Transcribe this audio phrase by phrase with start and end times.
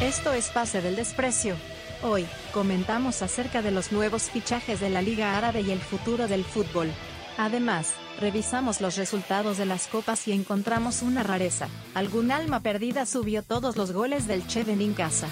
[0.00, 1.56] Esto es Pase del Desprecio.
[2.04, 6.44] Hoy, comentamos acerca de los nuevos fichajes de la Liga Árabe y el futuro del
[6.44, 6.88] fútbol.
[7.36, 11.66] Además, revisamos los resultados de las copas y encontramos una rareza.
[11.94, 15.26] Algún alma perdida subió todos los goles del Che en casa.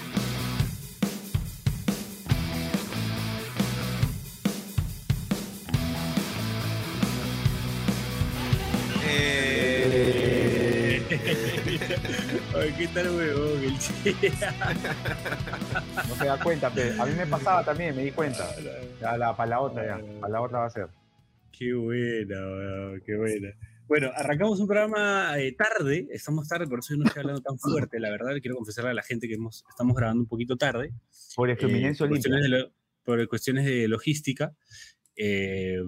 [12.75, 13.63] ¿Qué tal, huevón?
[13.63, 13.73] El
[16.09, 18.49] no se da cuenta, pero a mí me pasaba también, me di cuenta.
[18.99, 20.19] Ya, la, para la otra, ya.
[20.19, 20.87] Para la otra va a ser.
[21.51, 23.49] Qué buena, weón, qué buena.
[23.87, 27.99] Bueno, arrancamos un programa eh, tarde, estamos tarde, por eso no estoy hablando tan fuerte,
[27.99, 28.35] la verdad.
[28.41, 30.91] Quiero confesarle a la gente que hemos, estamos grabando un poquito tarde.
[31.35, 32.71] Por el eh, por, cuestiones de
[33.03, 34.53] por cuestiones de logística.
[35.15, 35.81] Eh,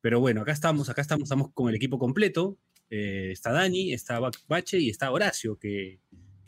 [0.00, 2.58] pero bueno, acá estamos, acá estamos, estamos con el equipo completo.
[2.90, 6.00] Eh, está Dani, está Bache y está Horacio, que,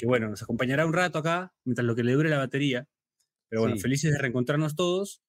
[0.05, 2.89] bueno, nos acompañará un rato acá, mientras lo que le dure la batería.
[3.49, 5.23] Pero bueno, felices de reencontrarnos todos.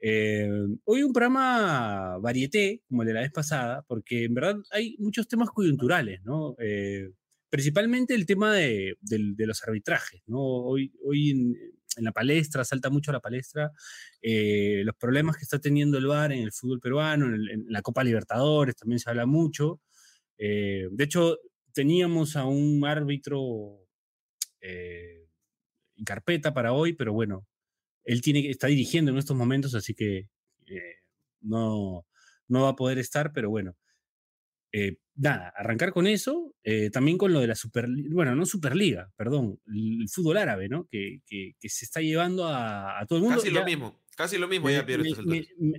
[0.00, 0.48] Eh,
[0.84, 5.28] hoy un programa varieté, como el de la vez pasada, porque en verdad hay muchos
[5.28, 6.56] temas coyunturales, ¿no?
[6.58, 7.12] Eh,
[7.50, 10.40] principalmente el tema de, los arbitrajes, ¿no?
[10.40, 11.56] Hoy, hoy en,
[11.98, 13.72] la palestra, salta mucho a la palestra,
[14.20, 18.04] los problemas que está teniendo el VAR en el fútbol peruano, en, en, la Copa
[18.04, 19.80] Libertadores también se habla mucho,
[20.38, 21.38] eh, de hecho,
[21.72, 23.86] teníamos a un árbitro
[24.60, 25.26] eh,
[25.96, 27.46] en carpeta para hoy, pero bueno,
[28.04, 30.28] él tiene, está dirigiendo en estos momentos, así que
[30.66, 30.96] eh,
[31.40, 32.06] no,
[32.48, 33.76] no va a poder estar, pero bueno.
[35.14, 36.54] nada, arrancar con eso,
[36.92, 40.86] también con lo de la Superliga, bueno, no Superliga, perdón, el, fútbol árabe, ¿no?
[40.90, 41.22] Que,
[41.60, 43.40] se está llevando a, todo el mundo.
[43.40, 43.98] Casi lo mismo.
[44.16, 44.84] Casi lo mismo, me, ya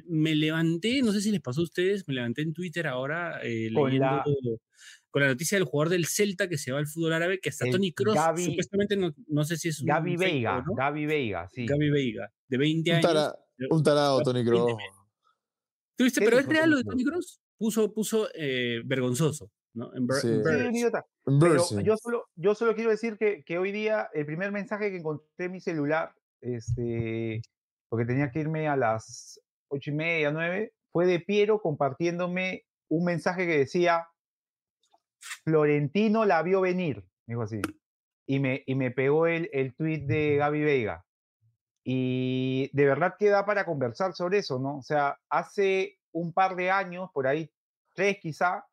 [0.08, 3.70] me, levanté, no sé si les pasó a ustedes, me levanté en Twitter ahora eh,
[3.72, 4.24] leyendo
[5.10, 7.68] con la noticia del jugador del Celta que se va al fútbol árabe, que hasta
[7.72, 8.96] Tony Cross, supuestamente
[9.28, 9.88] no, sé si es un.
[9.88, 10.76] Gaby Veiga, ¿no?
[10.76, 11.66] Gaby Veiga, sí.
[11.66, 13.34] Gaby Veiga, de 20 años.
[13.72, 14.74] un tarado, Tony Cross.
[15.96, 16.22] ¿Tuviste?
[16.24, 17.42] Pero es real lo de Tony Cross.
[17.58, 19.52] Puso, puso eh, vergonzoso.
[19.74, 19.92] ¿no?
[19.96, 20.28] En, sí.
[20.28, 21.04] idiota.
[21.26, 24.98] Pero yo solo, yo solo quiero decir que, que hoy día el primer mensaje que
[24.98, 27.42] encontré en mi celular este,
[27.90, 33.06] porque tenía que irme a las ocho y media, nueve, fue de Piero compartiéndome un
[33.06, 34.08] mensaje que decía,
[35.44, 37.62] Florentino la vio venir, dijo así,
[38.26, 41.06] y me, y me pegó el, el tweet de Gaby Veiga.
[41.84, 44.78] Y de verdad que da para conversar sobre eso, ¿no?
[44.78, 47.50] O sea, hace un par de años, por ahí
[47.96, 48.66] tres quizá,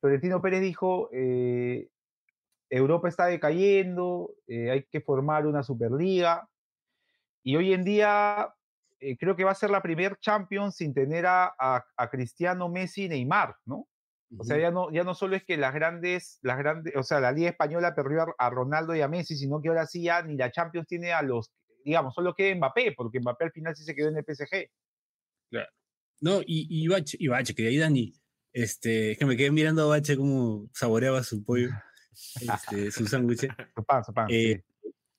[0.00, 1.88] Florentino Pérez dijo, eh,
[2.68, 6.48] Europa está decayendo, eh, hay que formar una Superliga,
[7.44, 8.52] y hoy en día
[9.00, 13.04] eh, creo que va a ser la primer Champions sin tener a, a, Cristiano, Messi
[13.04, 13.86] y Neymar, ¿no?
[14.36, 17.20] O sea, ya no, ya no solo es que las grandes, las grandes, o sea,
[17.20, 20.36] la Liga Española perdió a, Ronaldo y a Messi, sino que ahora sí ya ni
[20.36, 21.52] la Champions tiene a los,
[21.84, 24.70] digamos, solo queda Mbappé, porque Mbappé al final sí se quedó en el PSG.
[25.50, 25.68] Claro.
[26.20, 28.12] No, y, y Bache, y Bache, que de ahí Dani,
[28.52, 31.68] este, es que me quedé mirando a Bache cómo saboreaba su pollo,
[32.40, 33.46] este, su sándwich.
[33.76, 34.26] Su pan, su pan.
[34.30, 34.64] Eh,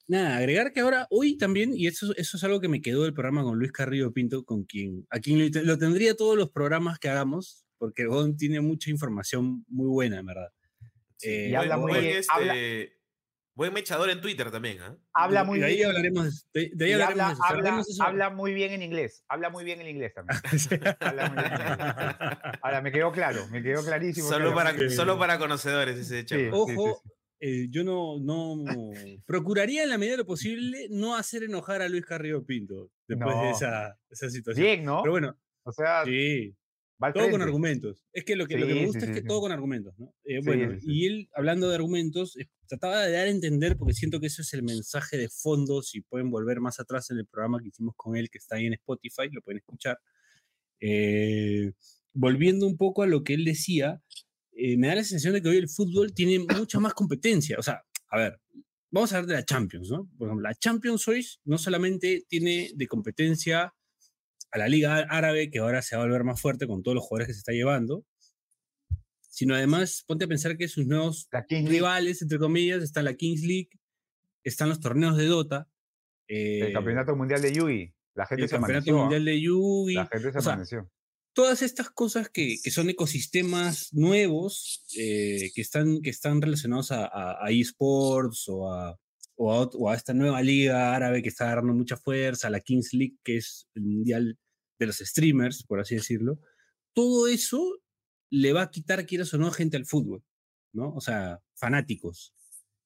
[0.07, 3.13] Nada, agregar que ahora, hoy también, y eso, eso es algo que me quedó del
[3.13, 7.09] programa con Luis Carrillo Pinto, con quien, a quien lo, tendría todos los programas que
[7.09, 10.49] hagamos, porque Gon tiene mucha información muy buena, en verdad.
[11.23, 12.17] Eh, y habla muy bien.
[12.17, 12.99] Este,
[13.55, 14.95] buen mechador en Twitter también, ¿eh?
[15.13, 15.87] Habla muy de ahí bien.
[15.87, 19.23] Hablaremos, de, ahí hablaremos habla, habla, muy bien en inglés.
[19.27, 20.39] Habla muy bien en inglés también.
[20.99, 22.59] habla muy bien en inglés.
[22.61, 24.27] Ahora, me quedó claro, me quedó clarísimo.
[24.27, 26.35] Solo, para, solo para conocedores ese hecho.
[26.51, 27.01] Ojo,
[27.47, 28.63] eh, yo no, no
[29.27, 33.35] procuraría en la medida de lo posible no hacer enojar a Luis Carrillo Pinto después
[33.39, 34.65] de esa, esa, situación.
[34.65, 35.03] Bien, ¿no?
[35.03, 36.55] Pero bueno, o sea, sí,
[37.13, 38.03] todo con argumentos.
[38.13, 40.11] Es que lo que, lo que me gusta es que todo con argumentos, ¿no?
[40.23, 42.35] Eh, bueno, y él, hablando de argumentos,
[42.67, 46.01] trataba de dar a entender, porque siento que eso es el mensaje de fondo, si
[46.01, 48.73] pueden volver más atrás en el programa que hicimos con él, que está ahí en
[48.73, 49.99] Spotify, lo pueden escuchar.
[50.79, 51.73] Eh,
[52.13, 54.01] volviendo un poco a lo que él decía,
[54.57, 57.57] eh, me da la sensación de que hoy el fútbol tiene mucha más competencia.
[57.59, 58.39] O sea, a ver,
[58.89, 60.09] vamos a hablar de la Champions, ¿no?
[60.17, 63.73] Por ejemplo, la Champions hoy no solamente tiene de competencia
[64.51, 67.03] a la Liga Árabe, que ahora se va a volver más fuerte con todos los
[67.03, 68.05] jugadores que se está llevando,
[69.27, 73.71] sino además, ponte a pensar que sus nuevos rivales, entre comillas, está la Kings League,
[74.45, 75.67] están los torneos de Dota.
[76.29, 77.93] el eh, Campeonato Mundial de Yugi.
[78.13, 79.95] La gente el Campeonato Mundial de Yugi.
[79.95, 80.89] La gente se amaneció
[81.35, 88.47] todas estas cosas que, son ecosistemas nuevos eh, que, están, que están relacionados a, esports
[88.47, 88.97] o a,
[89.35, 93.37] o, a, esta nueva liga árabe que está dando mucha fuerza, la Kings League, que
[93.37, 94.39] es el mundial
[94.79, 96.39] de los streamers, por así decirlo,
[96.93, 97.81] todo eso
[98.29, 100.23] le va a quitar, quieras o no, gente al fútbol,
[100.71, 100.93] ¿no?
[100.95, 102.33] O sea, fanáticos.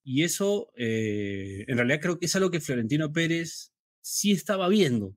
[0.03, 5.15] Y eso, eh, en realidad creo que es algo que Florentino Pérez sí estaba viendo.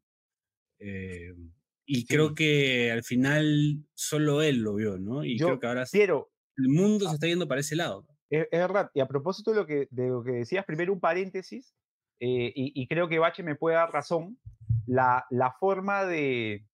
[0.78, 1.32] Eh,
[1.94, 5.24] y creo que al final solo él lo vio, ¿no?
[5.24, 8.06] Y creo que ahora el mundo se está yendo para ese lado.
[8.30, 8.90] Es, verdad.
[8.94, 11.74] Y a propósito de lo que, de lo que decías, primero un paréntesis,
[12.18, 14.38] eh, y, creo que Bache me puede dar razón,
[14.86, 16.64] la, la, forma, de,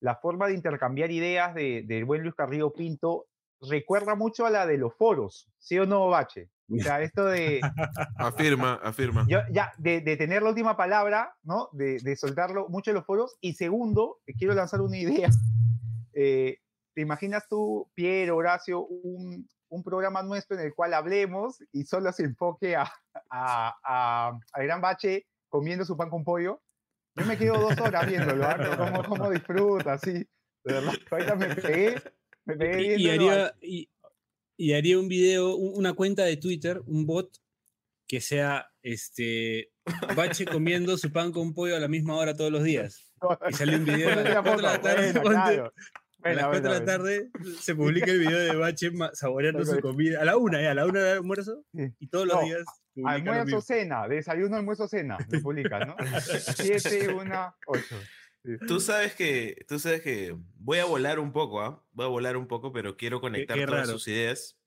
[0.00, 3.26] la forma de intercambiar ideas del de buen Luis Carrillo Pinto
[3.60, 6.50] recuerda mucho a la de los foros, ¿sí o no, Bache?
[6.70, 7.60] O sea, esto de...
[8.16, 9.26] afirma, afirma.
[9.28, 11.68] ya, de, de, tener la última palabra, ¿no?
[11.72, 13.36] De, de, soltarlo mucho en los foros.
[13.40, 15.28] Y segundo, quiero lanzar una idea.
[16.16, 16.58] Eh,
[16.94, 22.12] ¿Te imaginas tú, Pierre, Horacio, un, un, programa nuestro en el cual hablemos y solo
[22.12, 22.84] se enfoque a,
[23.30, 26.62] a, a, a Gran Bache comiendo su pan con pollo?
[27.16, 28.76] Yo me quedo dos horas viéndolo, ¿no?
[28.78, 30.12] cómo, cómo disfruta, así.
[30.12, 32.02] De verdad, ahorita me pegué,
[32.44, 33.88] me pegué y, haría, y,
[34.56, 37.30] y haría un video, una cuenta de Twitter, un bot
[38.06, 39.70] que sea este
[40.16, 43.12] Bache comiendo su pan con pollo a la misma hora todos los días.
[43.48, 45.08] Y sale un video a las 4 de la tarde.
[46.22, 47.30] a las 4 de la tarde
[47.60, 50.20] se publica el video de Bache saboreando su comida.
[50.20, 51.64] A la una, ya, a la una de almuerzo.
[51.98, 52.64] Y todos los días.
[53.04, 55.18] Almuerzo, cena, desayuno, almuerzo, cena.
[55.28, 55.96] Se publica, ¿no?
[56.20, 57.96] 7, 1, 8.
[58.66, 61.82] Tú sabes que, tú sabes que voy a volar un poco, ¿ah?
[61.92, 64.58] Voy a volar un poco, pero quiero conectar todas sus ideas.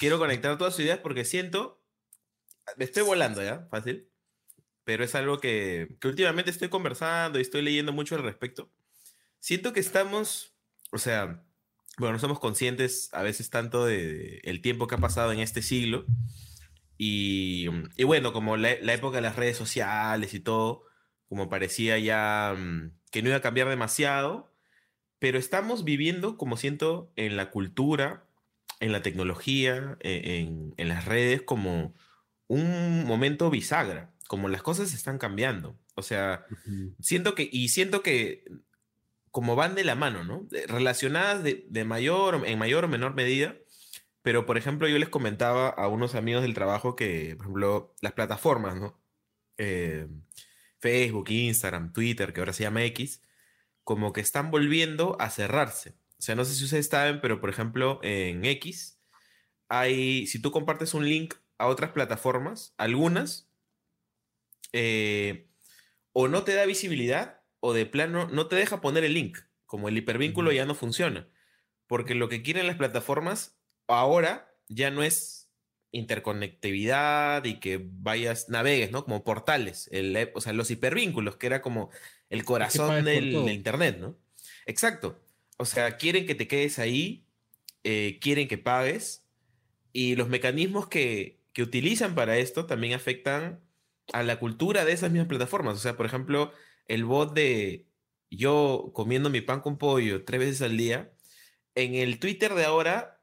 [0.00, 1.80] Quiero conectar todas sus ideas porque siento,
[2.76, 4.10] me estoy volando ya, fácil,
[4.82, 8.72] pero es algo que, que últimamente estoy conversando y estoy leyendo mucho al respecto.
[9.38, 10.56] Siento que estamos,
[10.90, 11.44] o sea,
[11.98, 15.62] bueno, no somos conscientes a veces tanto de, el tiempo que ha pasado en este
[15.62, 16.04] siglo
[16.98, 20.84] y, y bueno, como la, la época de las redes sociales y todo,
[21.34, 24.54] como parecía ya mm, que no iba a cambiar demasiado,
[25.18, 28.24] pero estamos viviendo, como siento, en la cultura,
[28.78, 30.46] en la tecnología, e,
[30.76, 31.92] en, las redes, como
[32.46, 35.76] un momento bisagra, como las cosas están cambiando.
[35.96, 36.46] O sea,
[37.00, 38.44] siento que, y siento que
[39.32, 40.46] como van de la mano, ¿no?
[40.68, 43.56] Relacionadas de, mayor, en mayor o menor medida,
[44.22, 48.12] pero por ejemplo yo les comentaba a unos amigos del trabajo que, por ejemplo, las
[48.12, 49.00] plataformas, ¿no?
[49.58, 50.06] Eh,
[50.84, 53.22] Facebook, Instagram, Twitter, que ahora se llama X,
[53.84, 55.96] como que están volviendo a cerrarse.
[56.18, 59.00] O sea, no sé si ustedes saben, pero por ejemplo en X
[59.70, 63.50] hay, si tú compartes un link a otras plataformas, algunas,
[64.72, 65.48] eh,
[66.12, 69.88] o no te da visibilidad o de plano no te deja poner el link, como
[69.88, 71.30] el hipervínculo ya no funciona.
[71.86, 75.43] Porque lo que quieren las plataformas ahora ya no es
[75.94, 79.04] interconectividad y que vayas, navegues, ¿no?
[79.04, 81.90] Como portales, el, o sea, los hipervínculos, que era como
[82.30, 84.18] el corazón del, Internet, ¿no?
[84.66, 85.20] Exacto.
[85.56, 87.24] O sea, quieren que te quedes ahí,
[87.84, 89.24] eh, quieren que pagues,
[89.92, 93.60] y los mecanismos que, que utilizan para esto también afectan
[94.12, 95.76] a la cultura de esas mismas plataformas.
[95.76, 96.52] O sea, por ejemplo,
[96.88, 97.86] el bot de
[98.30, 101.12] yo comiendo mi pan con pollo tres veces al día,
[101.76, 103.13] en el Twitter de ahora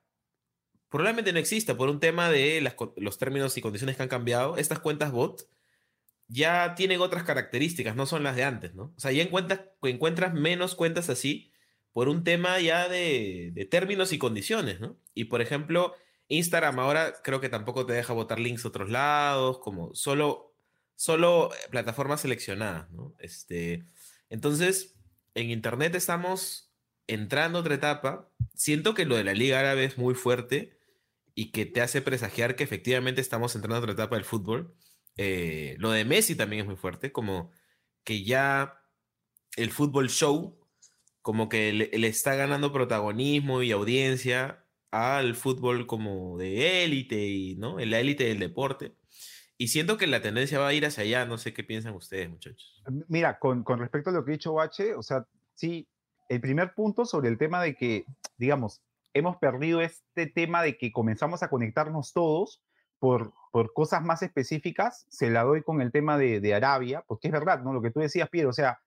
[0.91, 2.61] probablemente no exista por un tema de
[2.97, 4.57] los términos y condiciones que han cambiado.
[4.57, 5.47] Estas cuentas bot
[6.27, 8.93] ya tienen otras características, no son las de antes, ¿no?
[8.95, 11.51] O sea, ya encuentras, menos cuentas así
[11.93, 14.97] por un tema ya de, términos y condiciones, ¿no?
[15.13, 15.95] Y por ejemplo,
[16.27, 20.53] Instagram ahora creo que tampoco te deja botar links a otros lados, como solo,
[20.95, 23.15] solo plataformas seleccionadas, ¿no?
[23.19, 23.85] Este,
[24.29, 24.95] entonces,
[25.35, 26.69] en Internet estamos
[27.07, 28.29] entrando a otra etapa.
[28.55, 30.80] Siento que lo de la Liga Árabe es muy fuerte
[31.35, 34.75] y que te hace presagiar que efectivamente estamos entrando a otra etapa del fútbol.
[35.17, 37.51] Eh, lo de Messi también es muy fuerte, como
[38.03, 38.81] que ya
[39.55, 40.59] el fútbol show,
[41.21, 47.79] como que le, está ganando protagonismo y audiencia al fútbol como de élite y no,
[47.79, 48.95] la élite del deporte.
[49.57, 51.25] Y siento que la tendencia va a ir hacia allá.
[51.25, 52.81] No sé qué piensan ustedes, muchachos.
[53.07, 55.87] Mira, con, con respecto a lo que ha dicho Bache, o sea, sí,
[56.29, 58.05] el primer punto sobre el tema de que,
[58.37, 58.81] digamos,
[59.13, 62.61] hemos perdido este tema de que comenzamos a conectarnos todos
[62.99, 67.33] por, por cosas más específicas, se la doy con el tema de, Arabia, porque es
[67.33, 67.73] verdad, ¿no?
[67.73, 68.79] Lo que tú decías, Piero, o sea,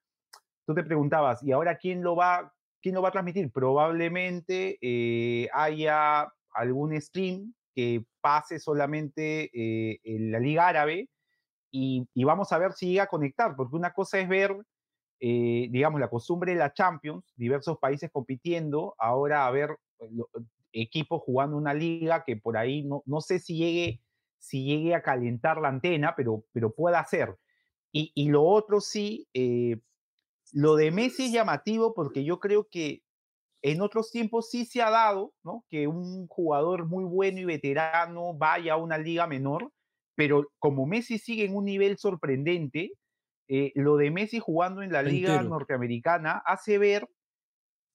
[0.66, 3.50] tú te preguntabas, ¿y ahora quién lo va, quién lo va a transmitir?
[3.50, 11.08] Probablemente eh, haya algún stream que pase solamente eh, en la Liga Árabe
[11.72, 14.56] y, y, vamos a ver si llega a conectar, porque una cosa es ver,
[15.18, 19.76] eh, digamos, la costumbre de la Champions, diversos países compitiendo, ahora a ver
[20.72, 24.02] equipos jugando una liga que por ahí no, no sé si llegue,
[24.38, 27.36] si llegue a calentar la antena, pero, pero puede hacer.
[27.92, 29.80] Y, y lo otro sí, eh,
[30.52, 33.02] lo de Messi es llamativo porque yo creo que
[33.62, 35.64] en otros tiempos sí se ha dado, ¿no?
[35.70, 39.72] Que un jugador muy bueno y veterano vaya a una liga menor,
[40.14, 42.92] pero como Messi sigue en un nivel sorprendente,
[43.48, 47.08] eh, lo de Messi jugando en la liga norteamericana hace ver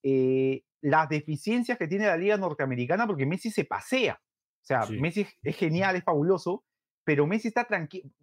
[0.02, 4.20] eh, las deficiencias que tiene la liga norteamericana porque Messi se pasea.
[4.62, 6.64] O sea, Messi es genial, es fabuloso,
[7.04, 7.66] pero Messi está,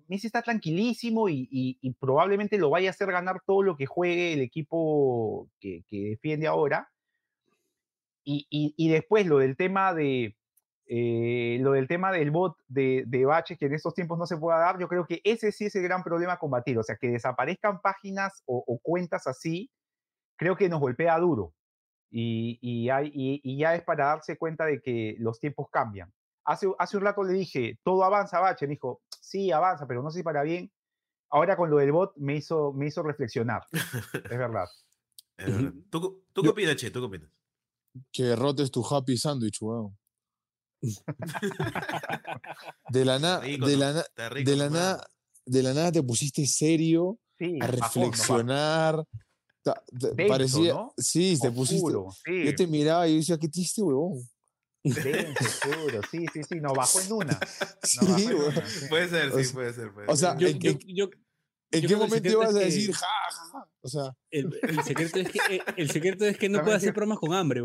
[0.07, 4.41] Messi está tranquilísimo y, probablemente lo vaya a hacer ganar todo lo que juegue el
[4.41, 6.89] equipo que, defiende ahora.
[8.23, 10.35] Y, después lo del tema de
[10.89, 14.37] eh, lo del tema del bot de, de Bache, que en estos tiempos no se
[14.37, 16.77] pueda dar, yo creo que ese sí es el gran problema a combatir.
[16.77, 19.69] O sea, que desaparezcan páginas o, cuentas así,
[20.37, 21.53] creo que nos golpea duro.
[22.09, 26.11] Y, y, ya es para darse cuenta de que los tiempos cambian.
[26.45, 28.67] Hace, un rato le dije, todo avanza, Bache.
[28.67, 30.71] Me dijo, sí, avanza, pero no sé si para bien.
[31.29, 33.63] Ahora con lo del bot me hizo, me hizo reflexionar.
[33.71, 34.67] es verdad.
[35.91, 36.89] ¿Tú, qué opinas, Che?
[36.89, 37.29] ¿Tú qué opinas?
[38.11, 39.97] Que rotes tu happy sandwich, weón.
[42.89, 45.07] de la nada, de la, de la nada,
[45.45, 47.17] de la nada te pusiste serio
[47.59, 49.03] a reflexionar.
[50.27, 51.91] Parecía, sí, te pusiste.
[51.91, 54.27] Yo te miraba y decía, qué triste, huevón
[56.11, 57.39] sí, sí, sí, nos bajó en una.
[57.83, 58.29] sí,
[58.89, 59.91] Puede ser, sí, puede ser.
[60.07, 63.69] o sea, ¿en, qué momento ibas a decir ja, ja, ja?
[63.81, 64.51] O sea, el,
[64.85, 67.61] secreto es que, eh, el secreto es que no puede hacer programas con hambre,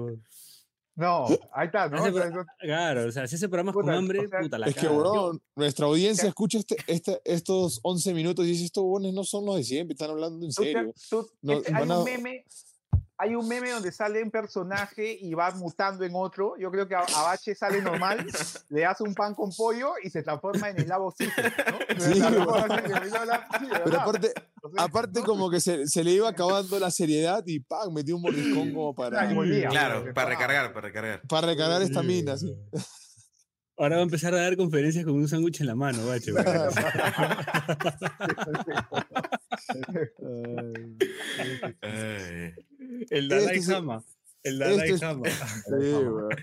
[0.95, 2.03] No, ahí está, ¿no?
[2.59, 6.29] claro, o sea, si hace programas con hambre, puta la Es que, bro, nuestra audiencia
[6.29, 9.95] escucha este, este, estos 11 minutos y dice, estos bones no son los de siempre,
[9.95, 10.93] están hablando en serio.
[11.43, 12.45] hay un meme,
[13.23, 16.57] hay un meme donde sale un personaje y va mutando en otro.
[16.59, 18.27] Yo creo que Abache sale normal,
[18.69, 21.29] le hace un pan con pollo y se transforma en el lavo Sí,
[23.85, 24.33] Pero aparte,
[24.77, 27.95] aparte como que se, se, le iba acabando la seriedad y ¡pam!
[27.95, 29.29] metió un mordiscón como para...
[29.71, 31.23] Claro, para recargar, para recargar.
[31.29, 32.53] Para recargar esta mina, sí.
[33.79, 36.33] Ahora va a empezar a dar conferencias con un sándwich en la mano, bache.
[43.17, 44.05] el Dalai este Lama.
[44.43, 45.29] El Dalai este Lama.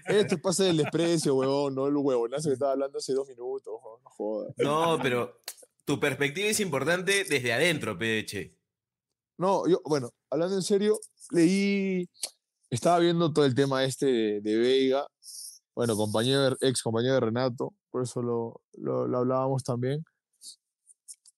[0.06, 3.74] Esto es pase del desprecio, huevón, no el huevonazo que estaba hablando hace dos minutos.
[3.84, 4.54] No jodas.
[4.58, 5.42] No, pero
[5.84, 8.56] tu perspectiva es importante desde adentro, Peche.
[9.38, 11.00] No, yo, bueno, hablando en serio,
[11.32, 12.10] leí,
[12.70, 15.06] estaba viendo todo el tema este de, de Veiga
[15.80, 20.04] bueno, compañero, ex compañero de Renato, por eso lo, lo, hablábamos también.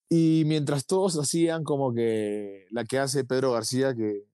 [0.08, 4.24] Y mientras todos hacían como que la que hace Pedro García, que,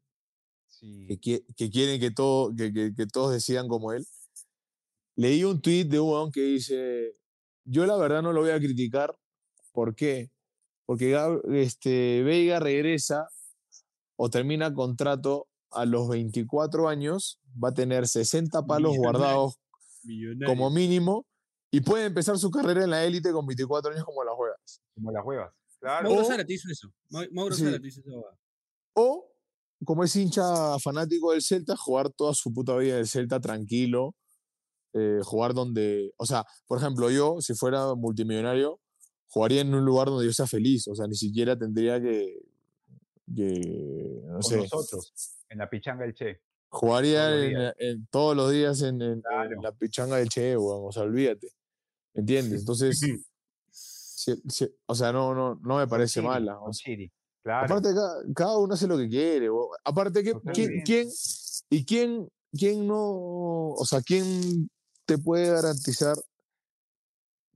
[0.80, 4.06] que, que, quieren que, todo, que, que, todos decidan como él,
[5.16, 7.16] leí un tweet de un que dice,
[7.64, 9.16] yo la verdad no lo voy a criticar,
[9.73, 10.30] ¿por qué?
[10.87, 11.16] Porque
[11.52, 13.28] este, Veiga regresa
[14.16, 19.58] o termina contrato a los 24 años, va a tener 60 palos guardados
[20.47, 21.26] como mínimo
[21.70, 24.82] y puede empezar su carrera en la élite con 24 años como las juegas.
[24.94, 25.52] Como las juegas.
[25.80, 26.08] Claro.
[26.08, 26.92] Mauro Zárate hizo eso.
[27.32, 28.02] Mauro hizo eso.
[28.94, 29.30] O,
[29.85, 34.14] como es hincha fanático del Celta, jugar toda su puta vida del Celta tranquilo.
[34.94, 38.80] Eh, jugar donde, o sea, por ejemplo, yo, si fuera multimillonario,
[39.28, 40.88] jugaría en un lugar donde yo sea feliz.
[40.88, 42.40] O sea, ni siquiera tendría que.
[43.35, 44.56] que no sé.
[44.56, 45.12] nosotros,
[45.49, 46.40] en la pichanga del Che.
[46.70, 47.75] Jugaría
[48.11, 49.23] todos los días, en,
[49.62, 51.49] la pichanga del Che, o sea, olvídate.
[52.14, 52.61] ¿Entiendes?
[52.61, 53.00] Entonces,
[54.87, 56.58] o sea, no, no, no me parece mala.
[57.50, 57.88] Aparte,
[58.35, 59.49] cada, uno hace lo que quiere.
[59.85, 61.09] Aparte, ¿quién, ¿quién,
[61.71, 64.71] y quién, quién no, o sea, quién
[65.07, 66.17] te puede garantizar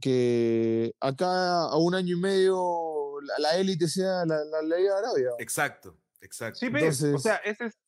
[0.00, 5.30] que acá a un año y medio la élite sea la, ley de Arabia?
[5.38, 6.58] Exacto, exacto.
[6.58, 7.78] Sí, pero, o sea, ese es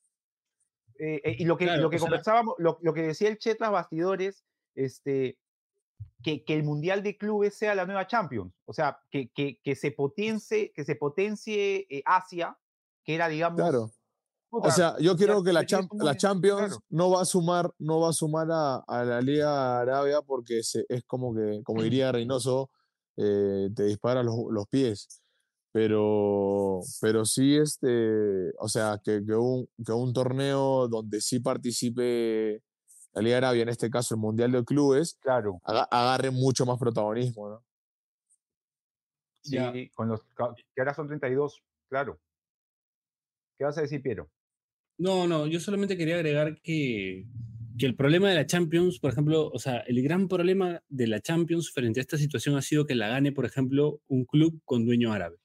[0.99, 4.45] eh, eh, y lo que, lo que conversábamos, lo, lo, que decía el Chetlas bastidores,
[4.77, 5.39] este,
[6.25, 8.52] que, que, el Mundial de Clubes sea la nueva Champions.
[8.64, 12.59] O sea, que, que, que se potencie, que se potencie eh, Asia,
[13.04, 13.61] que era, digamos.
[13.61, 13.93] Claro.
[14.50, 18.12] o sea, yo creo que la, la Champions no va a sumar, no va a,
[18.12, 22.71] sumar a, a la Liga Arabia porque se, es como que, como diría Reynoso,
[23.16, 25.23] te dispara los, los pies
[25.75, 32.62] pero, pero sí, este, o sea, que, que, un, que un torneo donde sí participe
[33.14, 35.61] la Liga Arabia, en este caso el Mundial de Clubes, claro.
[35.64, 37.64] agarre mucho más protagonismo, ¿no?
[39.42, 42.18] Sí, con los que ahora son 32, claro.
[43.59, 44.30] ¿Qué vas a decir, Piero?
[44.99, 47.26] No, no, yo solamente quería agregar que,
[47.78, 51.21] que el problema de la Champions, por ejemplo, o sea, el gran problema de la
[51.21, 54.87] Champions frente a esta situación ha sido que la gane, por ejemplo, un club con
[54.87, 55.37] dueño árabe.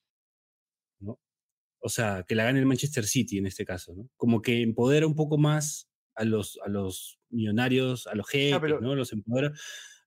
[1.82, 4.10] O sea, que la gane el Manchester City en este caso, ¿no?
[4.18, 8.96] Como que empodera un poco más a los, a los millonarios, a los jeques, ¿no?
[8.96, 9.14] Los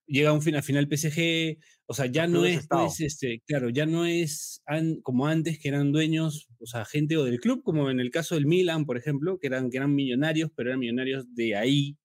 [0.05, 3.85] llega a un final, final PSG, o sea, ya no es, pues, este, claro, ya
[3.85, 4.61] no es
[5.01, 8.35] como antes que eran dueños, o sea, gente o del club, como en el caso
[8.35, 11.97] del Milan, por ejemplo, que eran, que eran millonarios, pero eran millonarios de ahí,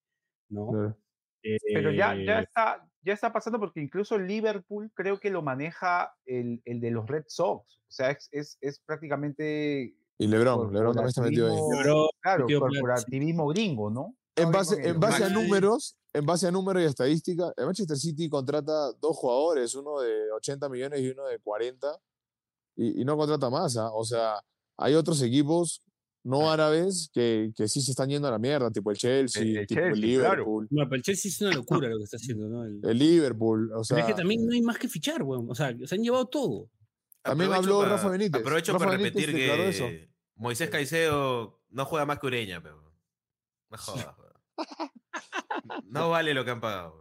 [0.48, 0.96] ¿no?
[1.72, 5.40] pero ya, ya, eh está, ya está pasando porque incluso el Liverpool creo que lo
[5.40, 9.94] maneja el, el de los Red Sox, o sea, es, es, es prácticamente...
[10.20, 12.10] Y Lebron, Lebron también está metido ahí.
[12.20, 14.17] claro, corporativismo gringo, ¿no?
[14.38, 18.28] En base, en base a números, en base a números y estadística, el Manchester City
[18.28, 22.00] contrata dos jugadores, uno de 80 millones y uno de 40,
[22.76, 23.76] y, no contrata más.
[23.76, 23.90] ¿ah?
[23.92, 24.40] O sea,
[24.76, 25.82] hay otros equipos
[26.24, 29.80] no árabes que, que, sí se están yendo a la mierda, tipo el Chelsea, tipo
[29.80, 30.66] el Liverpool.
[30.70, 32.64] No, pero el Chelsea es una locura lo que está haciendo, ¿no?
[32.64, 33.96] El, Liverpool, o sea.
[33.96, 35.50] Pero es que también no hay más que fichar, weón.
[35.50, 36.70] O sea, se han llevado todo.
[37.22, 38.40] También habló Rafa Benítez.
[38.40, 42.88] Aprovecho para repetir que Moisés Caicedo no juega más que Ureña, pero.
[43.70, 44.06] No jodas,
[45.84, 46.94] no vale lo que han pagado.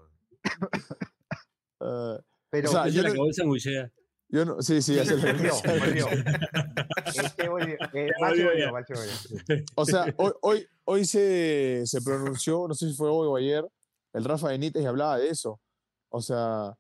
[1.79, 2.17] Uh,
[2.49, 3.09] pero o sea, yo, no,
[4.29, 6.07] yo no, sí, sí, se volvió, volvió.
[9.75, 13.65] O sea, hoy, hoy, hoy se, se, pronunció, no sé si fue hoy o ayer,
[14.13, 15.61] el Rafa Benítez y hablaba de eso.
[16.09, 16.73] O sea,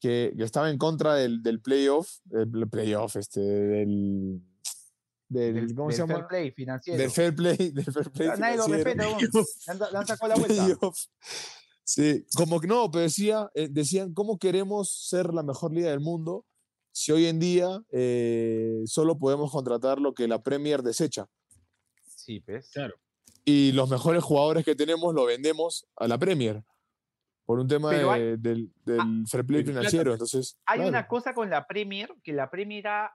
[0.00, 4.42] que, que estaba en contra del, del playoff, del playoff, este, del
[5.32, 6.14] del, ¿cómo se llama?
[6.14, 6.98] Fair play financiero.
[6.98, 9.04] Del fair play, del fair play Nadie lo respeta,
[9.92, 10.78] le han sacado la vuelta.
[11.84, 16.00] Sí, como que no, pero decía, eh, decían, ¿cómo queremos ser la mejor liga del
[16.00, 16.46] mundo
[16.92, 21.28] si hoy en día eh, solo podemos contratar lo que la Premier desecha?
[22.14, 22.70] Sí, pues.
[22.70, 22.94] Claro.
[23.44, 26.62] Y los mejores jugadores que tenemos lo vendemos a la Premier
[27.44, 30.12] por un tema del, ah, fair play financiero.
[30.12, 33.12] Entonces, hay una cosa con la Premier, que la Premier ha,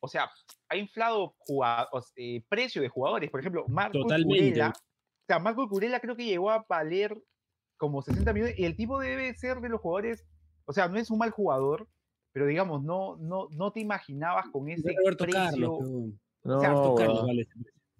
[0.00, 0.30] o sea,
[0.68, 1.34] ha inflado
[2.16, 3.30] eh, precio de jugadores.
[3.30, 7.16] Por ejemplo, Marco Curela, o sea, Marco Curela creo que llegó a valer
[7.76, 10.26] como 60 millones y el tipo debe ser de los jugadores,
[10.64, 11.88] o sea, no es un mal jugador,
[12.32, 15.80] pero digamos, no, no, no te imaginabas con ese precio.
[16.42, 16.60] no,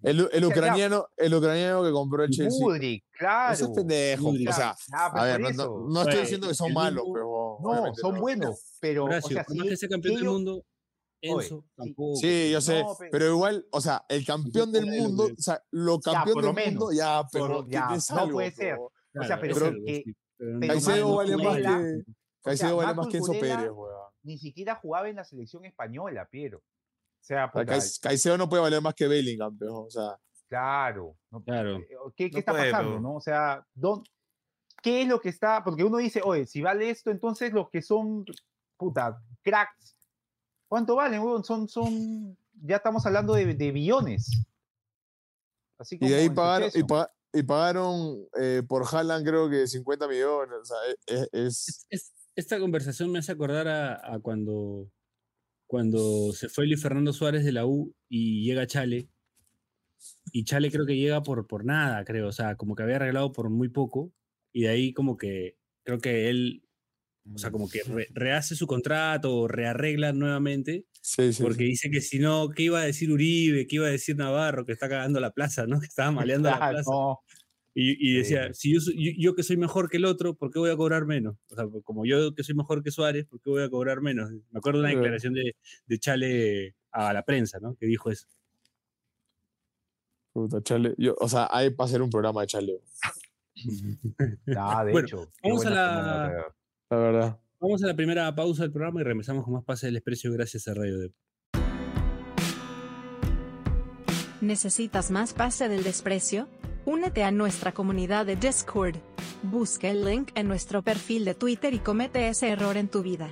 [0.01, 2.59] el, el, ucraniano, el ucraniano que compró el Chelsea.
[2.59, 3.53] Mudrik, claro.
[3.53, 4.29] Eso es pendejo.
[4.29, 7.57] O sea, a ver, no, no, estoy diciendo que son malos, pero.
[7.61, 8.77] No, son buenos.
[8.79, 9.05] Pero.
[9.05, 10.65] Gracias, o sea, si que ese campeón del mundo.
[11.21, 12.15] Enzo, tampoco.
[12.15, 12.81] Sí, yo sé,
[13.11, 17.25] pero, igual, o sea, el campeón del mundo, o sea, lo campeón del mundo, ya,
[17.29, 18.77] pero ya, no puede ser.
[18.77, 20.03] O sea, pero, pero que,
[20.65, 22.03] Caicedo vale más que
[22.41, 24.09] Caicedo vale más que Enzo Pérez, weón.
[24.23, 26.61] Ni siquiera jugaba en la selección española, Piero.
[27.21, 27.51] O sea,
[28.01, 30.19] Caicedo no puede valer más que Bellingham, pero, o sea.
[30.47, 31.77] Claro, claro.
[31.77, 33.15] Eh, ¿Qué, qué está pasando, no?
[33.15, 33.63] O sea,
[34.81, 35.63] ¿qué es lo que está?
[35.63, 38.25] Porque uno dice, oye, si vale esto, entonces los que son,
[38.77, 39.95] puta, cracks,
[40.67, 41.43] ¿cuánto valen, weón?
[41.43, 44.43] Son, son, ya estamos hablando de, de billones.
[45.77, 46.71] Así y de ahí pagaron,
[47.31, 50.57] y, pagaron eh, por Haaland creo que 50 millones.
[50.61, 50.77] O sea,
[51.07, 51.85] e, e, es,
[52.35, 54.89] esta conversación me hace acordar a, a cuando
[55.69, 59.07] cuando se fue Luis Fernando Suárez de la U y llega Chale.
[60.31, 62.27] Y Chale creo que llega por, por nada, creo.
[62.27, 64.11] O sea, como que había arreglado por muy poco.
[64.51, 66.63] Y de ahí como que creo que él,
[67.31, 67.81] o sea, como que
[68.15, 70.87] rehace su contrato rearregla nuevamente.
[71.03, 73.67] Sí, sí, porque dice que si no, ¿qué iba a decir Uribe?
[73.67, 74.65] ¿Qué iba a decir Navarro?
[74.65, 75.79] Que está cagando la plaza, ¿no?
[75.81, 76.91] Que estaba maleando la plaza.
[77.81, 80.75] Y, decía, si yo, yo, que soy mejor que el otro, ¿por qué voy a
[80.75, 81.37] cobrar menos?
[81.49, 84.29] O sea, como yo que soy mejor que Suárez, ¿por qué voy a cobrar menos?
[84.51, 87.75] Me acuerdo de una declaración de, de Chale a la prensa, ¿no?
[87.75, 88.27] Que dijo eso.
[90.33, 90.93] Puta, Chale.
[90.97, 92.81] Yo, o sea, hay para hacer un programa de Chale.
[94.57, 95.29] ah, de hecho.
[95.41, 96.53] Vamos a la...
[96.89, 97.39] La verdad.
[97.61, 100.67] Vamos a la primera pausa del programa y regresamos con más Pase del Desprecio gracias
[100.67, 101.11] a Radio de
[104.41, 106.47] ¿Necesitas más Pase del Desprecio?
[106.89, 108.95] Únete a nuestra comunidad de Discord.
[109.43, 113.29] Busca el link en nuestro perfil de Twitter y comete ese error en tu vida.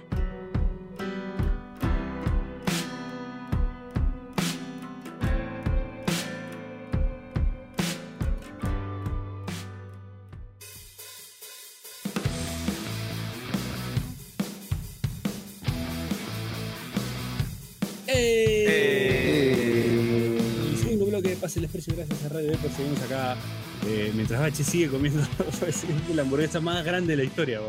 [21.55, 22.69] El desprecio gracias a Radio Depor.
[22.71, 23.37] Seguimos acá
[23.85, 25.21] eh, mientras Bache sigue comiendo
[26.13, 27.61] la hamburguesa más grande de la historia.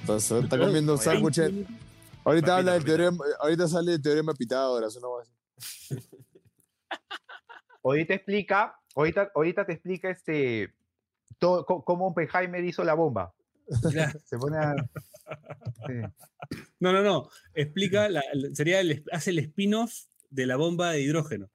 [0.00, 1.40] Entonces, está comiendo sándwich.
[2.24, 5.08] Ahorita habla del teorema, ahorita sale el teorema Pitágoras, una
[7.84, 10.72] Ahorita explica, ahorita, ahorita te explica este
[11.38, 13.34] todo, cómo Oppenheimer hizo la bomba.
[14.24, 14.74] Se pone a,
[16.80, 17.28] No, no, no.
[17.54, 18.08] Explica,
[18.54, 19.92] sería el, hace el spin-off
[20.30, 21.50] de la bomba de hidrógeno.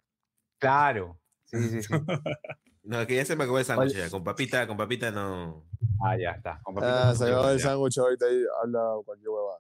[0.59, 1.19] Claro.
[1.47, 1.93] Sí, sí, sí.
[2.83, 4.09] No, que ya se me acabó el sándwich.
[4.09, 5.67] Con papita, con papita no.
[6.01, 6.61] Ah, ya está.
[6.63, 9.59] Con papita ah, se acabó el sándwich ahorita ahí habla cualquier huevada.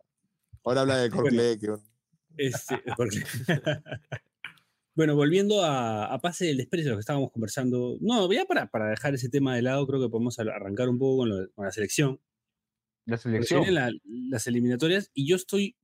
[0.63, 1.57] Ahora habla de Corcle.
[2.37, 2.81] Este,
[4.95, 7.97] bueno, volviendo a, pase del desprecio, lo que estábamos conversando.
[7.99, 11.17] No, ya para, para dejar ese tema de lado, creo que podemos arrancar un poco
[11.17, 12.21] con, la selección.
[13.05, 13.65] La selección.
[14.03, 15.75] las eliminatorias y yo estoy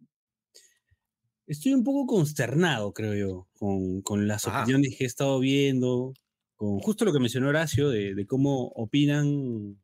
[1.45, 6.13] Estoy un poco consternado, creo yo, con, con las opiniones que he estado viendo,
[6.56, 9.77] con justo lo que mencionó Horacio, de, cómo opinan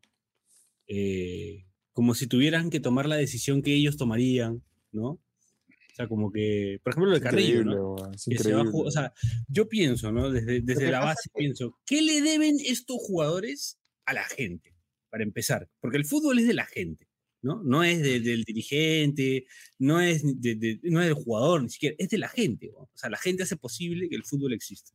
[0.88, 5.10] eh, como si tuvieran que tomar la decisión que ellos tomarían, ¿no?
[5.10, 7.96] O sea, como que, por ejemplo, lo de Carrillo, ¿no?
[7.96, 9.12] o sea,
[9.50, 10.32] yo pienso, ¿no?
[10.32, 14.74] Desde, desde la base pienso, ¿qué le deben estos jugadores a la gente?
[15.10, 17.09] Para empezar, porque el fútbol es de la gente.
[17.42, 17.62] ¿No?
[17.64, 19.46] No es del dirigente,
[19.78, 22.72] no es, de, no es del jugador, ni siquiera, es de la gente.
[22.76, 24.92] O sea, la gente hace posible que el fútbol exista.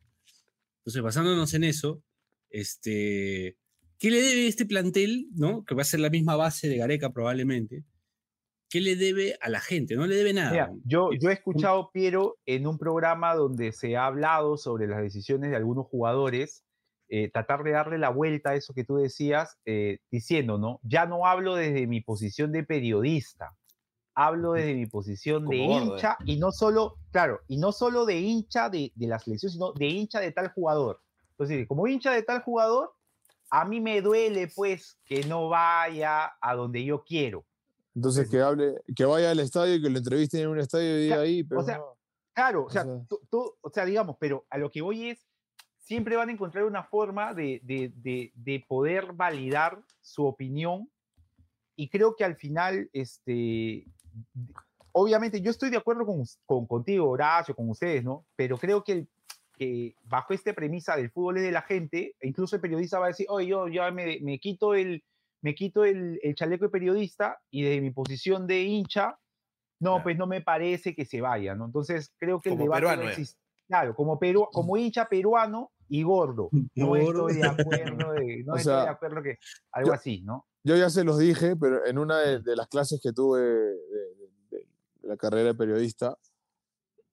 [0.79, 2.03] Entonces, basándonos en eso,
[2.51, 3.57] este,
[3.99, 5.65] ¿qué le debe este plantel, ¿no?
[5.65, 7.85] que va a ser la misma base de Gareca probablemente?
[8.69, 9.95] ¿Qué le debe a la gente?
[9.95, 10.73] No le debe nada.
[10.85, 15.51] yo, yo he escuchado, Piero, en un programa donde se ha hablado sobre las decisiones
[15.51, 16.65] de algunos jugadores
[17.09, 20.81] eh, tratar de darle la vuelta a eso que tú decías, eh, diciendo, ¿no?
[20.83, 23.55] Ya no hablo desde mi posición de periodista,
[24.15, 28.71] hablo desde mi posición de hincha y no solo, claro, y no solo de hincha
[28.71, 31.01] de, de, la selección, sino de hincha de tal jugador.
[31.31, 32.95] Entonces, como hincha de tal jugador,
[33.51, 37.45] a mí me duele pues que no vaya a donde yo quiero.
[37.95, 41.03] Entonces, que hable, que vaya al estadio y que lo entrevisten en un estadio y
[41.03, 41.81] diga ahí, pero o sea,
[42.33, 42.85] claro, o sea,
[43.31, 45.25] tú, o sea, digamos, pero a lo que voy es
[45.85, 50.91] siempre van a encontrar una forma de, poder validar su opinión
[51.77, 53.85] y creo que al final, este,
[54.93, 58.25] obviamente yo estoy de acuerdo con, contigo, Horacio, con ustedes, ¿no?
[58.37, 59.09] Pero creo que,
[59.59, 63.07] que bajo esta premisa del fútbol es de la gente, e incluso el periodista va
[63.07, 65.05] a decir, oye, yo ya me, quito, el,
[65.43, 69.19] me quito el, chaleco de periodista y desde mi posición de hincha,
[69.81, 71.67] no, pues no me parece que se vaya, ¿no?
[71.67, 73.45] Entonces creo que el debate no existe.
[73.67, 76.49] Claro, como, peru, como hincha peruano, y gordo.
[76.75, 77.97] No estoy de acuerdo,
[78.47, 79.39] no estoy de acuerdo que
[79.71, 80.49] algo así, ¿no?
[80.65, 84.67] Yo ya se los dije, pero en una de, las clases que tuve de,
[85.03, 86.19] la carrera de periodista,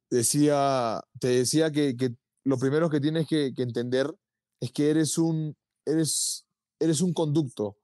[0.10, 1.96] decía, te decía que,
[2.44, 4.12] lo primero que tienes que, entender
[4.60, 6.48] es que eres un, eres,
[6.80, 7.78] eres un conducto,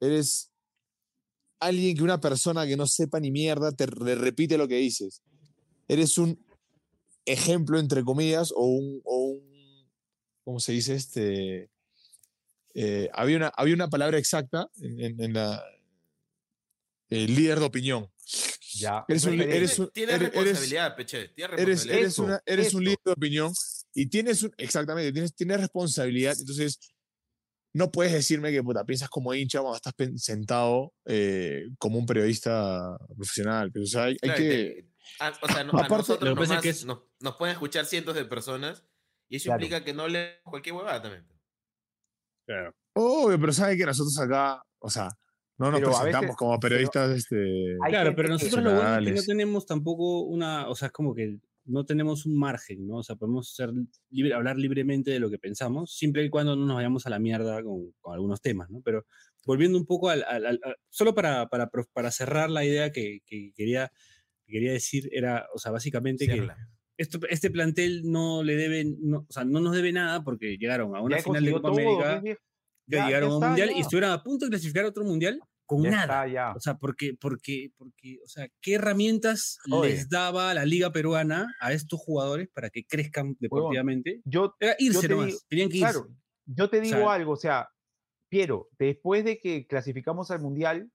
[0.00, 0.50] eres
[1.60, 5.22] alguien que una persona que no sepa ni mierda te repite lo que dices.
[5.86, 6.38] Eres un
[7.26, 9.02] ejemplo, entre comillas, o un
[10.44, 10.94] ¿cómo se dice?
[10.94, 11.70] Este,
[12.74, 15.64] eh, había, una, había una palabra exacta en, la
[17.08, 18.10] el líder de opinión.
[18.74, 19.04] Ya.
[19.08, 21.32] Eres un, eres tienes responsabilidad, Peche.
[21.36, 23.52] Eres, eres, eres un líder de opinión
[23.94, 26.34] y tienes un, exactamente, tienes, tienes responsabilidad.
[26.38, 26.80] Entonces,
[27.72, 32.96] no puedes decirme que puta, piensas como hincha cuando estás sentado eh, como un periodista
[33.14, 33.70] profesional.
[33.72, 34.86] Pero, o sea, hay, que.
[35.20, 38.84] o sea, a nosotros nos, nos pueden escuchar cientos de personas
[39.34, 41.26] y eso implica que no le cualquier huevada también.
[42.46, 42.72] Claro.
[42.92, 45.08] Obvio, pero sabe que nosotros acá, o sea,
[45.58, 47.10] no nos presentamos como periodistas.
[47.10, 50.92] este, claro, pero nosotros lo bueno es que no tenemos tampoco una, o sea, es
[50.92, 52.98] como que no tenemos un margen, ¿no?
[52.98, 53.72] O sea, podemos ser
[54.10, 57.18] libre, hablar libremente de lo que pensamos, siempre y cuando no nos vayamos a la
[57.18, 58.82] mierda con, algunos temas, ¿no?
[58.84, 59.04] Pero
[59.46, 60.24] volviendo un poco al,
[60.90, 63.90] solo para, para, para, cerrar la idea que, que quería,
[64.46, 66.46] quería decir, era, o sea, básicamente que
[66.96, 71.00] este plantel no le debe, no, o sea, no nos debe nada porque llegaron a
[71.00, 72.22] una final de Copa América,
[72.86, 76.54] llegaron a un mundial y estuvieron a punto de clasificar a otro mundial con nada.
[76.54, 81.72] O sea, porque, porque, porque, o sea, ¿qué herramientas les daba la Liga Peruana a
[81.72, 84.20] estos jugadores para que crezcan deportivamente?
[84.24, 86.00] yo, Era irse nomás, tenían que irse.
[86.46, 87.68] yo te digo algo, o sea,
[88.28, 90.90] Piero, después de que clasificamos al mundial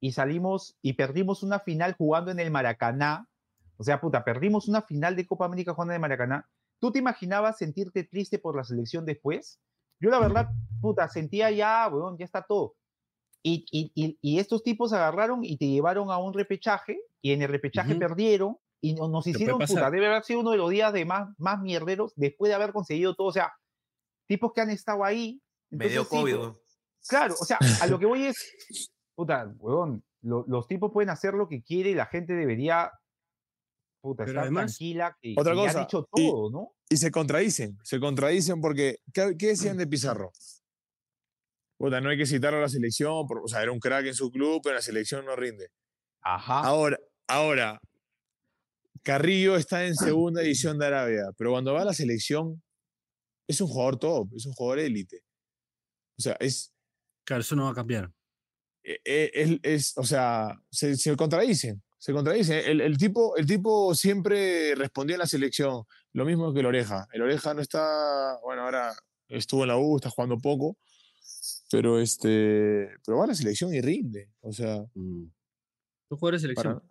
[0.00, 3.28] y salimos y perdimos una final jugando en el Maracaná,
[3.78, 6.48] o sea, puta, perdimos una final de Copa América Juana de Maracaná.
[6.80, 9.60] ¿Tú te imaginabas sentirte triste por la selección después?
[10.00, 10.48] Yo la verdad,
[10.80, 12.74] puta, sentía ya, weón, ya está todo.
[13.42, 17.48] Y, y, y, estos tipos agarraron y te llevaron a un repechaje y en el
[17.48, 19.90] repechaje perdieron y nos hicieron puta.
[19.90, 23.14] Debe haber sido uno de los días de más, más mierderos después de haber conseguido
[23.14, 23.28] todo.
[23.28, 23.52] O sea,
[24.26, 25.40] tipos que han estado ahí.
[25.70, 26.36] Medio COVID.
[27.08, 31.48] claro, o sea, a lo que voy es, puta, weón, los tipos pueden hacer lo
[31.48, 32.90] que quieren y la gente debería
[34.06, 36.76] puta, Pero además, tranquila, que, otra cosa, ha dicho todo, ¿no?
[36.88, 40.30] Y se contradicen, se contradicen porque, ¿qué, decían de Pizarro?
[41.76, 44.30] Puta, no hay que citarlo a la selección, o sea, era un crack en su
[44.30, 45.68] club, pero la selección no rinde.
[46.22, 46.60] Ajá.
[46.60, 47.80] Ahora, ahora,
[49.02, 52.62] Carrillo está en segunda división de Arabia, pero cuando va a la selección
[53.48, 55.22] es un jugador top, es un jugador élite.
[56.18, 56.72] O sea, es...
[57.24, 58.12] Claro, eso no va a cambiar.
[58.84, 62.62] e- e- Es, o sea, se, se contradicen, se contradicen.
[62.64, 67.06] El, el tipo, el tipo siempre respondía en la selección, lo mismo que el Oreja.
[67.12, 68.94] El Oreja no está, bueno, ahora
[69.28, 70.76] estuvo en la U, está jugando poco,
[71.70, 74.30] pero este, pero va a la selección y rinde.
[74.40, 75.30] O sea, Mm.
[76.08, 76.74] Jugadores de selección.
[76.74, 76.88] para,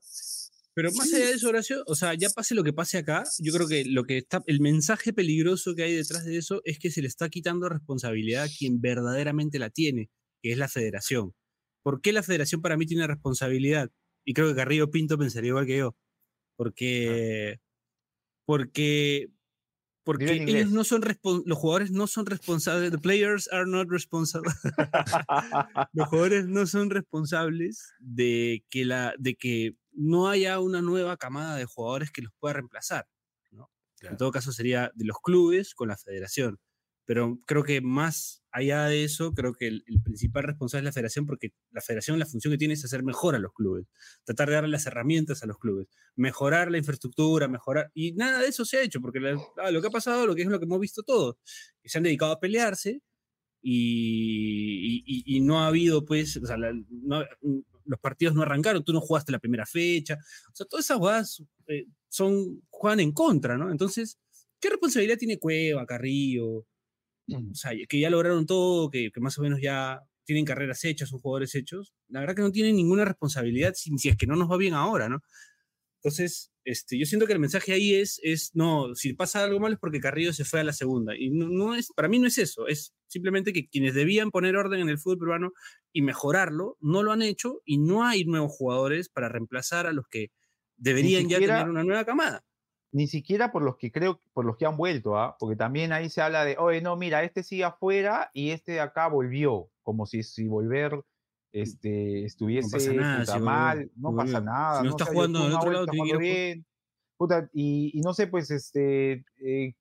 [0.74, 3.54] Pero más allá de eso, Horacio, o sea, ya pase lo que pase acá, yo
[3.54, 6.92] creo que lo que está, el mensaje peligroso que hay detrás de eso es que
[6.92, 10.10] se le está quitando responsabilidad a quien verdaderamente la tiene,
[10.42, 11.34] que es la federación.
[11.82, 13.90] ¿Por qué la federación para mí tiene responsabilidad?
[14.26, 15.96] Y creo que Carrillo Pinto pensaría igual que yo.
[16.58, 17.60] Porque,
[18.46, 19.30] porque,
[20.04, 21.02] porque ellos no son
[21.46, 24.52] los jugadores no son responsables, the players are not responsible.
[25.94, 31.56] los jugadores no son responsables de que, la, de que no haya una nueva camada
[31.56, 33.08] de jugadores que los pueda reemplazar.
[33.52, 33.72] ¿no?
[34.02, 36.60] En todo caso sería de los clubes con la federación.
[37.06, 40.92] Pero creo que más allá de eso, creo que el, el principal responsable es la
[40.94, 43.86] federación, porque la federación la función que tiene es hacer mejor a los clubes,
[44.24, 47.92] tratar de darle las herramientas a los clubes, mejorar la infraestructura, mejorar...
[47.94, 50.36] Y nada de eso se ha hecho, porque la- ah, lo que ha pasado, lo
[50.36, 51.36] que es lo que hemos visto todos,
[51.82, 53.02] que se han dedicado a pelearse
[53.62, 57.24] y, y- y- no ha habido, pues, o sea, la- no-
[57.86, 60.16] los partidos no arrancaron, tú no jugaste la primera fecha,
[60.52, 63.72] o sea, todas esas jugadas eh, son, juegan en contra, ¿no?
[63.72, 64.18] Entonces,
[64.60, 66.66] ¿qué responsabilidad tiene Cueva, Carrillo?
[67.28, 71.10] O sea, que ya lograron todo, que, que más o menos ya tienen carreras hechas,
[71.10, 71.94] son jugadores hechos.
[72.08, 74.74] La verdad que no tienen ninguna responsabilidad si, si es que no nos va bien
[74.74, 75.22] ahora, ¿no?
[76.06, 79.74] Entonces, este, yo siento que el mensaje ahí es, es, no, si pasa algo mal
[79.74, 81.16] es porque Carrillo se fue a la segunda.
[81.18, 84.56] Y no, no es, para mí no es eso, es simplemente que quienes debían poner
[84.56, 85.54] orden en el fútbol peruano
[85.92, 90.08] y mejorarlo, no lo han hecho y no hay nuevos jugadores para reemplazar a los
[90.08, 90.32] que
[90.78, 92.44] deberían ya tener una nueva camada.
[92.96, 95.36] Ni siquiera por los que creo, por los que han vuelto, ¿ah?
[95.38, 98.80] Porque también ahí se habla de, oye, no, mira, este sigue afuera y este de
[98.80, 99.68] acá volvió.
[99.84, 101.04] Como si, si volver
[101.52, 104.78] este, estuviese nada, puta, si volvió, mal, no pasa nada.
[104.78, 104.96] Si no ¿no?
[104.96, 106.66] está jugando del otro lado, jugando bien.
[107.18, 109.74] Puta, y, y no sé, pues, este, eh,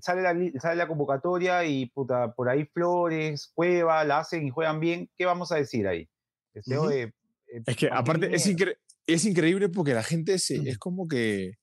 [0.00, 4.78] sale, la, sale la convocatoria y, puta, por ahí Flores, Cueva, la hacen y juegan
[4.78, 5.10] bien.
[5.16, 6.08] ¿Qué vamos a decir ahí?
[6.54, 7.02] Este, oye,
[7.48, 11.58] eh, es que aparte es, incre- es increíble porque la gente se, es como que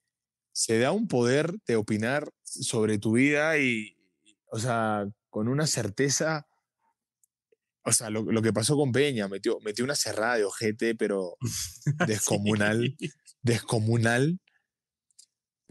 [0.51, 3.95] se da un poder de opinar sobre tu vida y,
[4.51, 6.47] o sea, con una certeza.
[7.83, 11.37] O sea, lo, lo que pasó con Peña, metió, metió una cerrada de ojete, pero
[12.07, 12.95] descomunal.
[12.99, 13.09] Sí.
[13.41, 14.39] descomunal.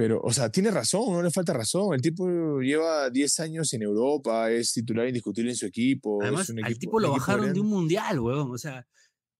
[0.01, 1.93] Pero, o sea, tiene razón, no le falta razón.
[1.93, 6.23] El tipo lleva 10 años en Europa, es titular indiscutible en su equipo.
[6.23, 8.51] es Además, un al tipo lo bajaron de un mundial, weón.
[8.51, 8.87] O sea,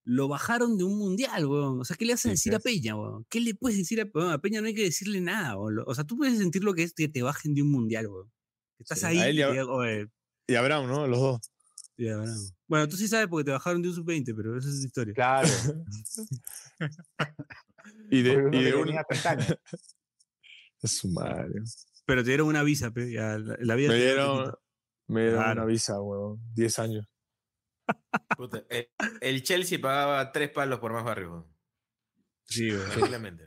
[0.03, 1.79] lo bajaron de un mundial, weón.
[1.79, 2.59] O sea, ¿qué le vas a Sí, decir a.
[2.59, 3.25] Peña, weón?
[3.29, 4.31] ¿Qué le puedes decir a weón?
[4.31, 4.61] A Peña?
[4.61, 5.83] No hay que decirle nada, weón.
[5.85, 8.31] O sea, tú puedes sentir lo que es que te bajen de un mundial, weón.
[8.79, 10.07] Estás Sí, a ahí él y y a- te digan, "Oye,
[10.47, 11.07] Y Abraham, ¿no?
[11.07, 11.39] Los dos.
[11.97, 12.31] ya, bravo".
[12.67, 15.13] Bueno, tú sí sabes porque te bajaron de un sub-20, pero esa es la historia.
[15.13, 15.47] Claro.
[18.11, 19.55] Y de, y de un- tenía 30 años.
[20.83, 21.61] Es su madre.
[22.05, 23.11] Pero te dieron una visa, pe.
[23.11, 24.51] La, la vida Me dieron,
[25.07, 25.61] me dieron Claro.
[25.61, 26.39] una visa, weón.
[26.55, 27.05] 10 años.
[28.41, 28.89] Puta, el,
[29.21, 31.47] el Chelsea pagaba tres palos por más barrio.
[32.43, 32.69] Sí.
[32.71, 33.45] Tranquilamente.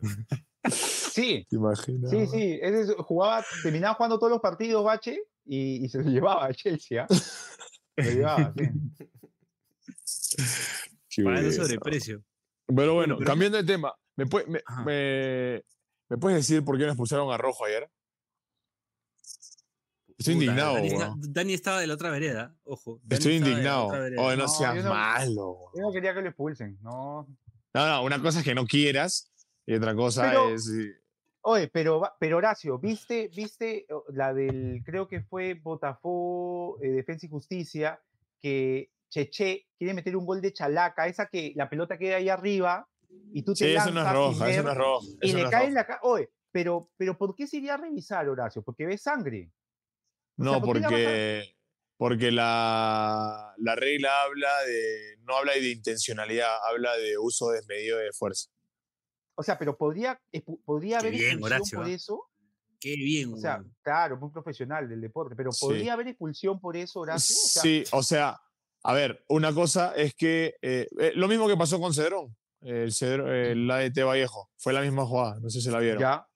[0.70, 2.10] Sí, ¿Te imaginas?
[2.10, 2.58] sí, sí.
[2.62, 6.54] Ese es- jugaba, terminaba jugando todos los partidos Bache y, y se lo llevaba a
[6.54, 7.02] Chelsea.
[7.02, 7.08] ¿ah?
[7.12, 8.64] Se lo llevaba, sí.
[11.10, 12.22] Qué Pagando sobreprecio.
[12.66, 14.84] Pero bueno, cambiando de tema, ¿me, pue- me, Ajá.
[14.84, 15.62] me-
[16.08, 17.90] ¿me puedes decir por qué no expulsaron a Rojo ayer?
[20.24, 22.98] Estoy Puta, indignado, Dani, está- Dani estaba de la otra vereda, ojo.
[23.04, 23.86] Dani Estoy indignado.
[23.88, 25.58] Oye, no, No, seas yo no- malo.
[25.74, 27.26] Yo no quería que lo expulsen, no.
[27.74, 29.30] No, no, una cosa es que no quieras
[29.66, 30.66] y otra cosa Pero- es.
[30.70, 30.94] eh,
[31.46, 37.26] Oye, pero, pero Horacio, ¿viste, viste oh, la del, creo que fue Botafogo, eh, Defensa
[37.26, 38.00] y Justicia,
[38.40, 42.88] que Cheche quiere meter un gol de chalaca, esa que la pelota queda ahí arriba
[43.32, 45.06] y tú te Sí, eso lanzas no es sin roja, eso no es roja.
[45.20, 45.80] y eso le cae en roja.
[45.80, 46.00] la cara.
[46.02, 48.62] Oye, pero, pero ¿por qué se iría a revisar, Horacio?
[48.62, 49.50] Porque ve sangre.
[50.36, 51.56] O sea, No, ¿por qué la vas a- porque,
[51.96, 55.16] porque la, la regla habla de.
[55.22, 58.50] No habla de intencionalidad, habla de uso desmedido de fuerza.
[59.36, 61.90] O sea, pero podría, expu- podría Qué haber bien, expulsión Horacio, por ¿ah?
[61.92, 62.30] eso.
[62.80, 65.64] Qué bien, O sea, claro, muy profesional del deporte, pero Sí.
[65.66, 67.34] podría haber expulsión por eso, Horacio.
[67.34, 68.40] O sea, Sí, o sea,
[68.82, 70.56] a ver, una cosa es que.
[70.60, 74.50] eh, eh, lo mismo que pasó con Cedrón, el, Cedrón, el ADT Vallejo.
[74.58, 76.00] Fue la misma jugada, no sé si la vieron.
[76.00, 76.28] ya.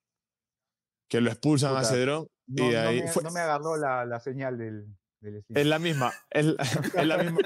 [1.09, 3.03] Que lo expulsan a Cedrón No, y no ahí.
[3.03, 4.87] me, fue- no me agarró la, la señal del,
[5.21, 5.45] del.
[5.55, 6.13] Es la misma.
[6.31, 6.63] Es, la-
[6.95, 7.39] es la misma.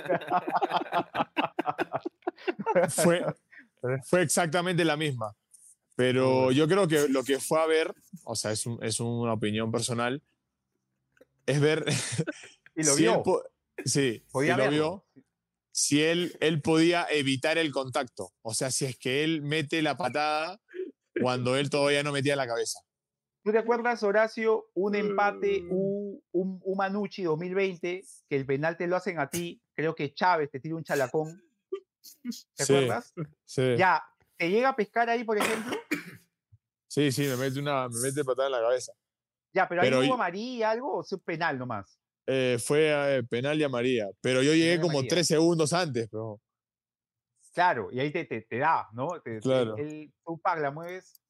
[2.90, 3.24] fue,
[4.04, 5.34] fue exactamente la misma.
[5.94, 9.34] Pero yo creo que lo que fue a ver, o sea, es, un- es una
[9.34, 10.22] opinión personal,
[11.46, 11.84] es ver
[12.74, 13.22] y lo si él, vio.
[13.22, 13.42] po-
[13.84, 15.04] Sí, Podía y lo vio.
[15.72, 18.32] Si él, él podía evitar el contacto.
[18.42, 20.60] O sea, si es que él mete la patada
[21.20, 22.80] cuando él todavía no metía la cabeza.
[23.44, 25.72] ¿Tú te acuerdas, Horacio, un empate, Mm.
[25.72, 29.60] un, un, un Manucci 2020, que el penal te lo hacen a ti?
[29.74, 31.42] Creo que Chávez te tira un chalacón.
[32.22, 32.74] ¿Te Sí.
[32.74, 33.12] acuerdas?
[33.44, 34.02] Sí, Ya,
[34.36, 35.76] ¿te llega a pescar ahí, por ejemplo?
[36.86, 38.92] sí, sí, me mete, una, me mete patada en la cabeza.
[39.54, 41.98] Ya, pero, Pero ahí hubo amarilla, algo, o sea, un penal nomás.
[42.26, 44.08] Eh, fue eh, penal y a María.
[44.20, 46.08] Pero yo llegué como tres segundos antes.
[46.08, 46.40] Pero...
[47.52, 49.08] Claro, y ahí te, te, te da, ¿no?
[49.20, 49.76] Te, Claro.
[49.76, 51.20] el, tú la mueves.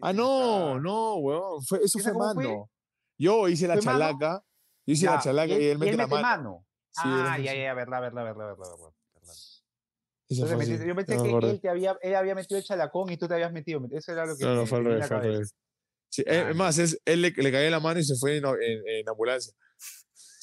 [0.00, 1.62] Ah, no, no, weón.
[1.64, 2.44] Fue, eso ¿Esa fue cómo fue?
[2.44, 2.70] mano.
[3.18, 3.98] Yo hice la ¿Fue mano?
[3.98, 4.44] chalaca.
[4.86, 6.22] Yo hice la Ya, chalaca y él, mete la mano.
[6.22, 6.66] mano.
[6.90, 8.92] Sí, ah, él ya, ya, verdad, verdad, verdad, verdad, verdad,
[10.28, 11.50] Entonces metiste- yo pensé me que acordé.
[11.50, 13.80] él, te había, él había metido el chalacón y tú te habías metido.
[13.90, 15.54] Eso era lo que No, no, fue al revés, la fue revés.
[16.10, 18.36] Sí, eh, Ah, es más, es, él le, le caía la mano y se fue
[18.38, 19.52] en, en- en ambulancia.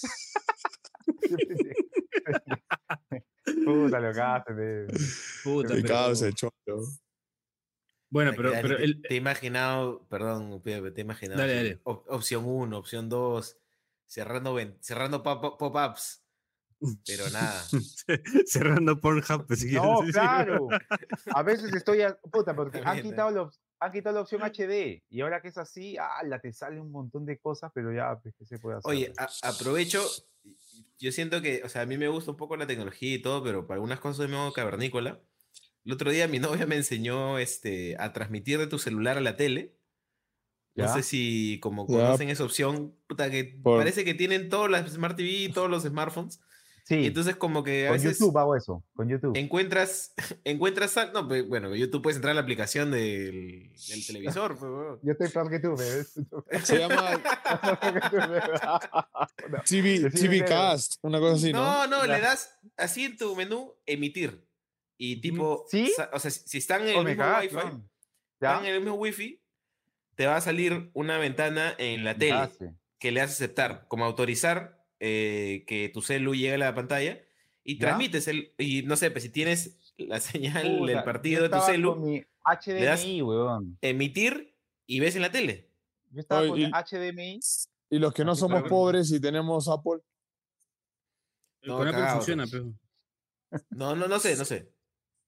[3.66, 4.88] Puta, lo cagaste.
[5.44, 6.54] Puta, causa, el cholo.
[8.14, 11.40] Bueno, pero, pero te, el, te he imaginado, perdón, te he imaginado.
[11.42, 11.80] Dale, dale.
[11.84, 13.58] op- opción 1, opción 2,
[14.06, 16.24] cerrando, cerrando pop- pop- pop-ups,
[17.08, 17.64] pero nada.
[18.46, 19.48] cerrando Pornhub.
[19.48, 20.68] pues, si No, claro.
[21.34, 22.04] A veces estoy.
[22.04, 23.50] a- Puta, porque han quitado, la,
[23.80, 25.02] han quitado la opción HD.
[25.10, 28.36] Y ahora que es así, la te sale un montón de cosas, pero ya, pues,
[28.38, 28.92] ¿qué se puede hacer?
[28.92, 30.04] Oye, a- aprovecho,
[31.00, 33.44] yo siento que, o sea, a mí me gusta un poco la tecnología y todo,
[33.44, 35.20] pero para algunas cosas soy medio cavernícola.
[35.86, 39.36] El otro día mi novia me enseñó este, a transmitir de tu celular a la
[39.36, 39.76] tele.
[40.76, 40.94] No ¿Ya?
[40.94, 42.06] sé si como Ya.
[42.06, 45.84] conocen esa opción, puta, que Por- parece que tienen todas las Smart TV, todos los
[45.84, 46.40] smartphones.
[46.86, 48.84] sí, Y entonces como que a con veces YouTube hago eso.
[48.96, 49.38] Con YouTube.
[49.38, 50.16] encuentras,
[50.46, 54.58] encuentras, no, pues, bueno, YouTube puedes entrar a la aplicación del, del televisor.
[54.58, 54.72] pues.
[55.04, 56.20] Yo estoy peor que tú, ¿ves?
[56.64, 57.22] Se llama
[59.66, 60.44] TV, TV.
[60.46, 61.62] Cast, una cosa así, ¿no?
[61.62, 62.14] No, no, Ya.
[62.16, 64.44] le das así en tu menú, emitir.
[65.06, 67.78] Y tipo, o sea, si están en Oh, el mismo cagaste, Wi-Fi,
[68.40, 69.42] están en el mismo Wi-Fi,
[70.16, 72.74] te va a salir una ventana en la tele Hace.
[73.00, 77.22] que le haces aceptar, como autorizar eh, que tu celu llegue a la pantalla
[77.66, 77.88] y ¿Ya?
[77.88, 81.96] transmites el, y no sé, pues si tienes la señal del partido de tu celu,
[81.96, 82.24] Con mi
[82.82, 83.78] das- HDMI, weón.
[83.82, 84.56] emitir
[84.88, 85.70] y ves en la tele.
[86.12, 87.40] Yo estaba Oye, con y- el HDMI.
[87.90, 90.00] Y los que no somos pobres y tenemos Apple.
[91.64, 92.74] No, Con Apple cagado, funciona, pero.
[93.70, 94.73] No, no, no sé, no sé.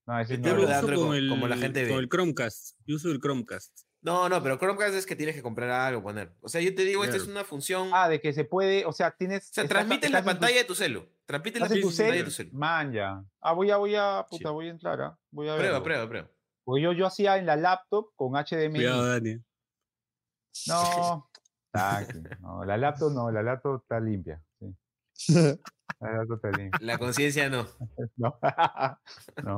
[0.08, 1.90] No, ese no, lo uso como- el, como la gente ve.
[1.90, 2.78] con el Chromecast.
[2.86, 3.80] Yo uso el Chromecast.
[4.02, 6.32] No, no, pero Chromecast es que tienes que comprar algo, poner.
[6.42, 7.90] O sea, yo te digo, esta es una función.
[7.92, 9.50] Ah, de que se puede, o sea, tienes.
[9.50, 11.10] o sea, transmites la tu- pantalla de tu celu.
[11.26, 12.50] Transmite la ¿Estás en tu pantalla de tu celu.
[12.54, 13.24] Man, ya.
[13.42, 14.54] Ah, voy a, voy a, puta, Sí.
[14.54, 15.18] voy a entrar, ¿ah?
[15.32, 15.84] Voy a Prueba, verlo.
[15.84, 16.32] prueba, prueba.
[16.64, 18.74] Porque yo, yo hacía en la laptop con HDMI.
[18.80, 19.38] Cuidado, Dani.
[20.68, 21.30] No,
[22.42, 24.42] no, la laptop no, la laptop está limpia.
[26.82, 27.68] La conciencia no.
[28.18, 28.38] No.
[29.44, 29.58] no.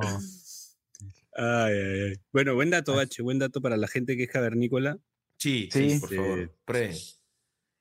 [1.34, 2.14] Ay, ay, ay.
[2.32, 3.22] Bueno, buen dato, Bache.
[3.22, 4.98] Buen dato para la gente que es cavernícola.
[5.36, 5.90] Sí, Sí.
[5.90, 6.16] sí, por Sí.
[6.16, 6.58] favor.
[6.64, 6.96] Prueben.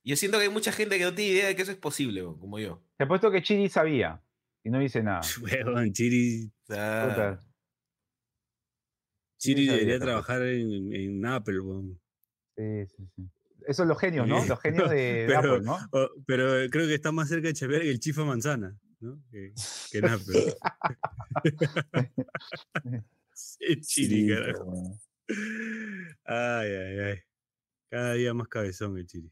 [0.04, 2.22] Yo siento que hay mucha gente que no tiene idea de que eso es posible,
[2.40, 2.84] como yo.
[2.98, 4.22] Te he puesto que Chiri sabía
[4.63, 5.22] y no dice nada.
[5.42, 6.52] Huevón, Chiri,
[9.40, 12.00] Chiri debería trabajar en, en Apple, weón.
[12.56, 13.24] Sí, sí, sí.
[13.68, 14.44] Esos son los genios, ¿no?
[14.46, 15.78] Los genios de, de Pero- Apple, ¿no?
[16.26, 19.22] Pero creo que está más cerca de Xavier que el Chifa Manzana, ¿no?
[19.30, 19.54] Que,
[19.92, 20.56] que en Apple.
[23.34, 24.74] Sí, Chiri, Sí, carajo.
[26.26, 27.20] Ay, ay, ay.
[27.92, 29.32] Cada día más cabezón el Chiri.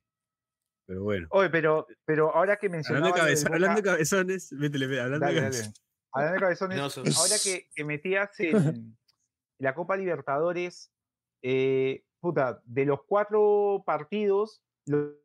[0.86, 1.28] Pero bueno.
[1.32, 3.08] Oye, pero, pero ahora que mencionaba.
[3.10, 5.52] Hablando de, hablando cabezones, métele, métele, hablando Dale, de dale.
[5.58, 5.84] cabezones.
[6.13, 6.84] Hablando de cabezones, No,
[7.19, 8.95] ahora que, que metías en
[9.60, 10.91] la Copa Libertadores,
[11.41, 15.23] eh, puta, de los cuatro partidos, lo-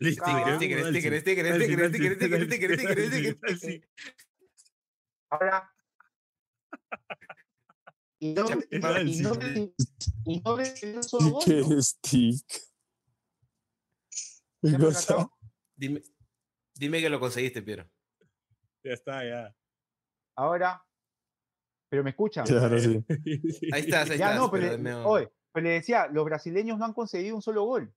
[0.00, 1.20] Listo, Sticker, quedamos, sticker, dale, sticker, sí.
[1.20, 3.88] sticker, Dale, sticker, dale, sticker, sticker, dale, sticker, sticker, dale, sticker, dale, sticker.
[5.30, 5.72] ahora.
[8.18, 9.32] Y no, y no, y no.
[15.76, 16.02] Dime,
[16.74, 17.88] dime que lo conseguiste, Piero.
[18.84, 19.56] Ya está, ya.
[20.36, 20.84] Ahora,
[21.92, 22.46] pero me escuchan.
[22.46, 23.04] Claro, sí.
[23.70, 24.36] Ahí estás, ahí Ya estás.
[24.36, 25.04] no, pero, pero le- no.
[25.06, 27.92] oye, pero le decía, los brasileños no han conseguido un solo gol.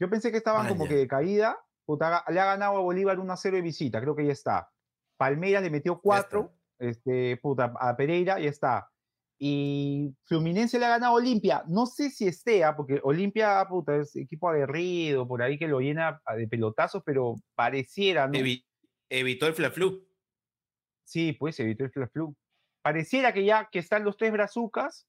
[0.00, 1.56] Yo pensé que estaban como que de caída.
[1.84, 4.68] puta, le ha ganado a Bolívar 1 a 0 de visita, creo que ya está.
[5.16, 8.90] Palmeiras le metió 4, este, puta, a Pereira, ya está.
[9.38, 11.62] Y Fluminense le ha ganado a Olimpia.
[11.68, 15.78] No sé si esté, ah, porque Olimpia, puta, es equipo aguerrido, por ahí que lo
[15.80, 18.34] llena de pelotazos, pero pareciera, ¿no?
[18.34, 18.64] Evi-
[19.08, 20.04] evitó el fla-flu.
[21.10, 22.36] Sí, pues evitó el flu.
[22.82, 25.08] Pareciera que ya que están los tres brazucas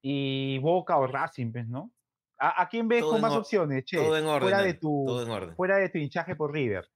[0.00, 1.92] y Boca o Racing, pues, ¿no?
[2.38, 3.96] ¿A, quién ves con más opciones, Che?
[3.96, 4.42] Todo en orden.
[4.42, 5.56] Fuera de tu, todo en orden.
[5.56, 6.88] Fuera de tu hinchaje por River.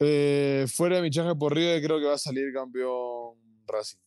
[0.00, 4.00] Eh, fuera de mi hinchaje por River, creo que va a salir campeón Racing.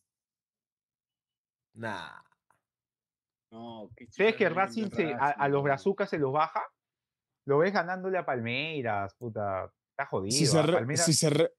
[1.76, 2.22] Nah.
[3.52, 6.64] No, ¿Sabes que Racing, a, los brazucas se los baja?
[7.46, 9.72] Lo ves ganándole a Palmeiras, puta.
[9.92, 10.36] Está jodido.
[10.36, 11.52] Si se, si se,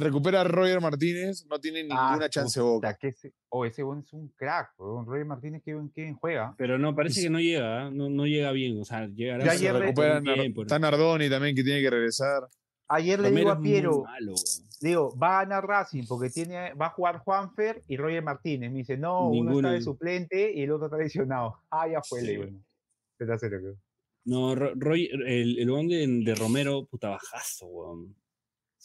[0.00, 2.94] recupera Roger Martínez, no tiene ah, ninguna chance Boca.
[2.94, 4.72] Que ese, oh, ese es un crack.
[4.78, 6.54] Roger Martínez, ¿qué, bien juega?
[6.56, 7.90] Pero no, parece que no llega, ¿eh?
[7.92, 8.80] no, no llega bien.
[8.80, 10.22] O sea, llegará ya se recupera,
[10.62, 12.48] Está Nardoni también, que tiene que regresar.
[12.88, 14.04] Ayer le digo a Piero,
[14.80, 18.70] digo, va a ganar Racing porque tiene, va a jugar Juanfer y Roger Martínez.
[18.70, 21.60] Me dice, no, uno está de suplente y el otro está lesionado.
[21.70, 22.38] Ah, ya fue, sí.
[22.38, 23.76] le
[24.24, 28.14] No, Roy, el, el de, de, Romero, puta bajazo, weón.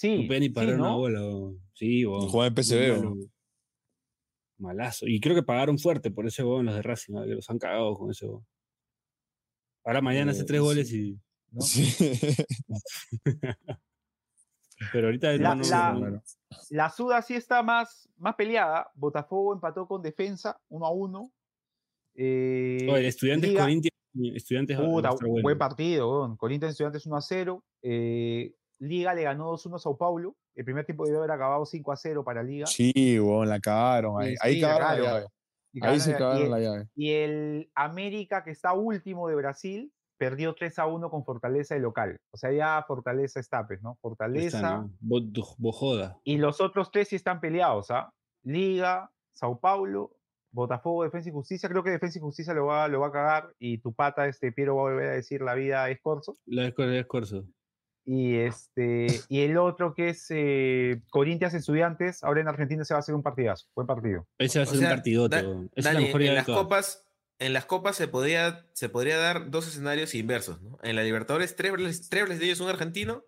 [0.01, 0.27] Sí.
[0.27, 1.21] No ni parar una bola,
[1.75, 2.27] Sí, weón.
[2.27, 3.29] Juega en PCB,
[4.57, 5.05] Malazo.
[5.07, 7.93] Y creo que pagaron fuerte por ese weón los de Racing, que los han cagado
[7.93, 8.43] con ese weón.
[9.85, 11.19] Ahora mañana hace eh, tres goles y.
[11.51, 11.61] ¿no?
[11.61, 11.93] Sí.
[14.91, 16.23] Pero ahorita la, la,
[16.71, 18.89] la, Suda sí está más, más peleada.
[18.95, 21.31] Botafogo empató con defensa 1 a 1.
[22.15, 23.95] Eh, el Estudiantes Corinthians.
[24.35, 24.79] Estudiantes
[25.43, 27.63] Buen partido, Corinthians Estudiantes 1 a 0.
[27.83, 30.35] Eh, Liga le ganó 2 1 a Sao Paulo.
[30.55, 32.65] El primer tiempo debió haber acabado 5 a 0 para Liga.
[32.65, 34.19] Sí, bueno, la acabaron.
[34.19, 35.27] Ahí, ahí la llave.
[35.81, 36.87] Ahí se acabaron la llave.
[36.95, 41.81] Y el América, que está último de Brasil, perdió 3 a 1 con Fortaleza de
[41.81, 42.19] local.
[42.31, 43.97] O sea, ya Fortaleza está, pues, ¿no?
[44.01, 44.87] Fortaleza.
[44.99, 46.17] Bojoda.
[46.23, 48.11] Y los otros tres sí están peleados, ¿ah?
[48.43, 50.17] Liga, Sao Paulo,
[50.51, 51.69] Botafogo, Defensa y Justicia.
[51.69, 54.51] Creo que Defensa y Justicia lo va, lo va a cagar y tu pata, este
[54.51, 56.35] Piero, va a volver a decir la vida es corso.
[56.45, 57.45] La es corso.
[58.03, 62.97] Y, este, y el otro que es eh, Corintias Estudiantes, ahora en Argentina se va
[62.97, 64.27] a hacer un partidazo, buen partido.
[64.39, 65.29] Ese va a ser un partido.
[65.31, 67.05] en las copas
[67.41, 70.61] en las copas se, podría, se podría dar dos escenarios inversos.
[70.61, 70.77] ¿no?
[70.83, 73.23] En la Libertadores, tres, tres brasileños, un argentino.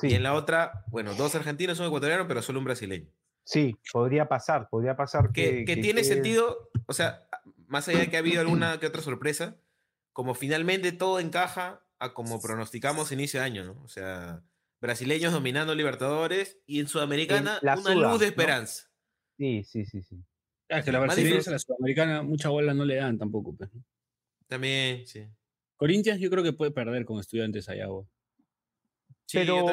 [0.00, 3.10] Y en la otra, bueno, dos argentinos, un ecuatoriano, pero solo un brasileño.
[3.42, 5.64] Sí, podría pasar, podría pasar que...
[5.64, 7.26] Que, tiene sentido, o sea,
[7.66, 9.56] más allá de que ha habido alguna que otra sorpresa,
[10.12, 13.82] como finalmente todo encaja a como pronosticamos inicio de año, ¿no?
[13.82, 14.42] O sea,
[14.80, 18.88] brasileños dominando Libertadores y en Sudamericana una luz de esperanza.
[19.36, 20.24] Sí, sí, sí, sí.
[20.68, 23.56] Ah, es que la brasileña a la sudamericana mucha bola no le dan tampoco.
[23.56, 23.70] Pues,
[24.46, 25.26] También, sí.
[25.76, 27.86] Corinthians yo creo que puede perder con estudiantes allá.
[29.26, 29.66] Sí, pero,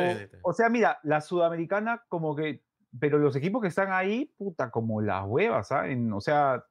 [0.43, 2.63] o sea, mira, la sudamericana como que,
[2.99, 6.11] pero los equipos que están ahí, puta, como las huevas, ¿saben?
[6.13, 6.63] O sea,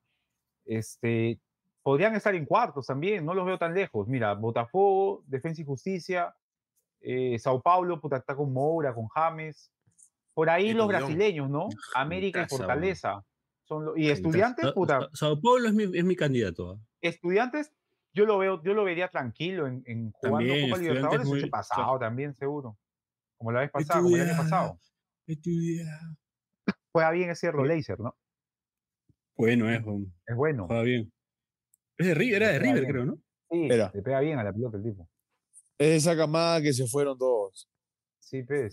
[0.65, 1.41] este,
[1.85, 4.09] podrían estar en cuartos también, no los veo tan lejos.
[4.09, 6.35] Mira, Botafogo, Defensa y Justicia,
[7.01, 9.71] eh, Sao Paulo, puta, está con Moura, con James.
[10.33, 11.69] Por ahí los brasileños, ¿no?
[11.95, 13.23] América y Fortaleza
[13.97, 15.09] y estudiantes, puta.
[15.13, 16.73] Sao Paulo es mi, es mi candidato.
[16.73, 16.79] ¿ah?
[17.03, 17.71] Estudiantes,
[18.15, 21.99] yo lo veo, yo lo vería tranquilo en, en jugando también, Copa Libertadores muy, pasado
[21.99, 22.79] también, seguro.
[23.37, 24.79] Como la vez pasada, como el año pasado.
[25.27, 25.85] Estudia.
[26.93, 28.17] Juega bien ese Laser, ¿no?
[29.37, 29.83] Bueno, es,
[30.27, 30.67] es bueno.
[30.67, 31.14] Juega bien.
[31.97, 33.23] Es de River, era de River, creo, ¿no?
[33.51, 35.09] Sí, le pega bien a la pelota el tipo.
[35.79, 37.69] Es esa camada que se fueron todos.
[38.21, 38.73] Sí, pues.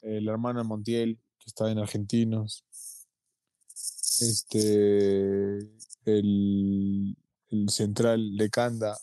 [0.00, 2.64] El hermano de Montiel, que está en Argentinos
[4.20, 5.58] este,
[6.04, 7.16] el,
[7.50, 8.96] el central de Kanda.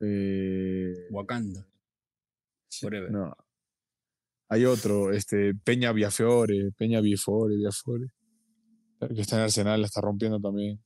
[0.00, 1.66] Eh, Wakanda.
[3.10, 3.34] No.
[4.48, 8.06] Hay otro, este, Peña Viafore, Peña Viafore, Viafore,
[9.14, 10.80] que está en Arsenal, la está rompiendo también.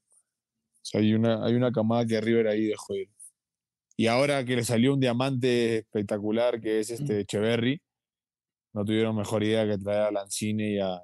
[0.83, 3.09] O sea, hay una, hay una camada que River ahí dejó ir.
[3.97, 7.83] Y ahora que le salió un diamante espectacular que es este Echeverry,
[8.73, 11.03] no tuvieron mejor idea que traer a Lancine y a,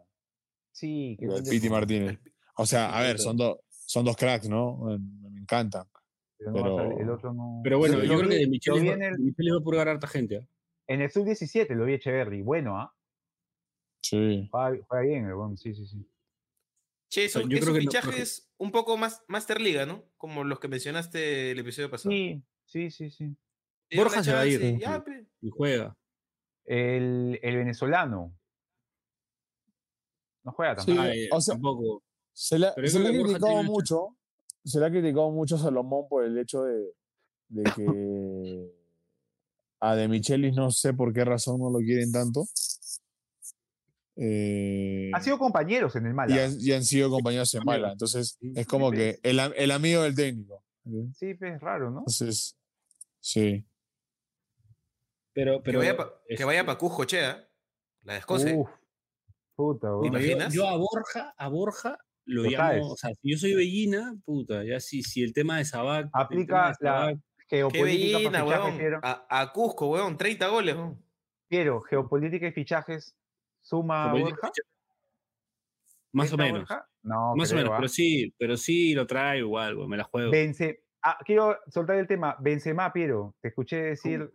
[0.77, 2.19] Sí, que Piti Martínez.
[2.59, 4.77] O sea, a ver, son, dos son dos cracks, ¿no?
[4.77, 5.87] Me, encantan.
[6.39, 7.61] Pero, el otro no...
[7.65, 8.95] pero bueno, yo, creo que de Michelle,
[9.39, 10.35] iba a purgar a harta gente.
[10.37, 10.47] ¿eh?
[10.87, 12.95] En el sub-17 lo vi Echeverry, bueno, ¿ah?
[14.03, 14.51] Sí.
[14.53, 16.07] Juega, bien, sí, sí, sí.
[17.09, 20.05] Che, son, yo creo que fichajes un poco más Masterliga, ¿no?
[20.17, 22.11] Como los que mencionaste el episodio pasado.
[22.11, 23.37] Sí, sí, sí, sí.
[23.95, 24.79] Borja se va a ir.
[25.41, 25.97] y juega.
[26.65, 28.35] El, el venezolano,
[30.47, 31.03] no juega tampoco.
[31.13, 32.03] Sí, o sea, tampoco.
[32.33, 34.17] Se le, ha criticado mucho.
[34.65, 36.93] Se le ha criticado mucho a Salomón por el hecho de,
[37.49, 38.71] de que
[39.81, 42.45] a De Michelis no sé por qué razón no lo quieren tanto.
[44.17, 46.35] Eh, han sido compañeros en el Mala.
[46.59, 47.93] Y han, sido compañeros en Mala.
[47.93, 50.65] Entonces, es como que el, el amigo del técnico.
[51.15, 52.01] Sí, pues, es raro, ¿no?
[52.01, 52.57] Entonces,
[53.21, 53.67] sí.
[55.33, 57.47] Pero, pero que vaya para Cusco, Chea.
[58.03, 58.57] La de Escocia.
[59.57, 59.89] Puta,
[60.51, 64.81] Yo, a Borja, a Borja lo llamo, o sea, si yo soy Bellina, puta, ya
[64.81, 66.09] si, si el tema de Sabac.
[66.13, 67.17] Aplica la,
[67.49, 69.01] geopolítica para bellina, fichajes, weón.
[69.03, 71.03] A, a Cusco, weón, 30 goles, weón.
[71.49, 73.17] Piero, geopolítica y fichajes,
[73.67, 74.51] ¿suma Borja?
[76.13, 76.61] Más o ¿Entra menos.
[76.61, 76.89] Borja?
[77.03, 77.77] No, Más o menos, ¿ah?
[77.77, 80.33] pero sí, pero sí lo trae igual, me la juego.
[80.33, 82.37] Bence- ah, quiero soltar el tema.
[82.41, 83.35] Benzema, Piero.
[83.41, 84.31] Te escuché decir.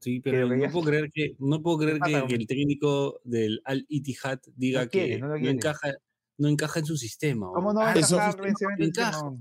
[0.00, 3.84] Sí, Pero que no puedo creer que no puedo creer que, el técnico del Al
[3.88, 5.92] Ittihad diga No quiere, que no encaja
[6.36, 7.48] no encaja en su sistema.
[7.54, 9.32] ¿Cómo no va a encajar sistema, Benzema en encaja?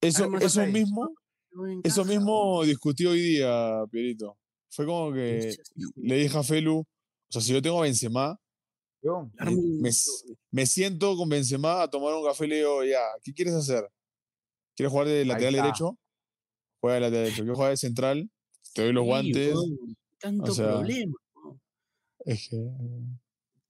[0.00, 1.14] Eso, eso mismo,
[1.52, 2.66] no eso mismo weón.
[2.68, 4.38] discutió hoy día, Pierito.
[4.70, 5.54] Fue como que
[5.96, 6.86] le dije a Felu, o
[7.28, 8.38] sea, si yo tengo a Benzema,
[9.02, 9.90] Un- me,
[10.50, 13.88] me siento con Benzema a tomar un café y le digo, ya, ¿qué quieres hacer?
[14.76, 15.98] ¿Quieres jugar de lateral derecho?
[16.80, 17.42] Juega de lateral derecho.
[17.42, 18.30] ¿Quieres jugar de central?
[18.74, 19.54] Te doy los Sí, guantes.
[20.18, 21.12] Tanto sea, problema.
[21.34, 21.60] weón.
[22.26, 22.70] Es que,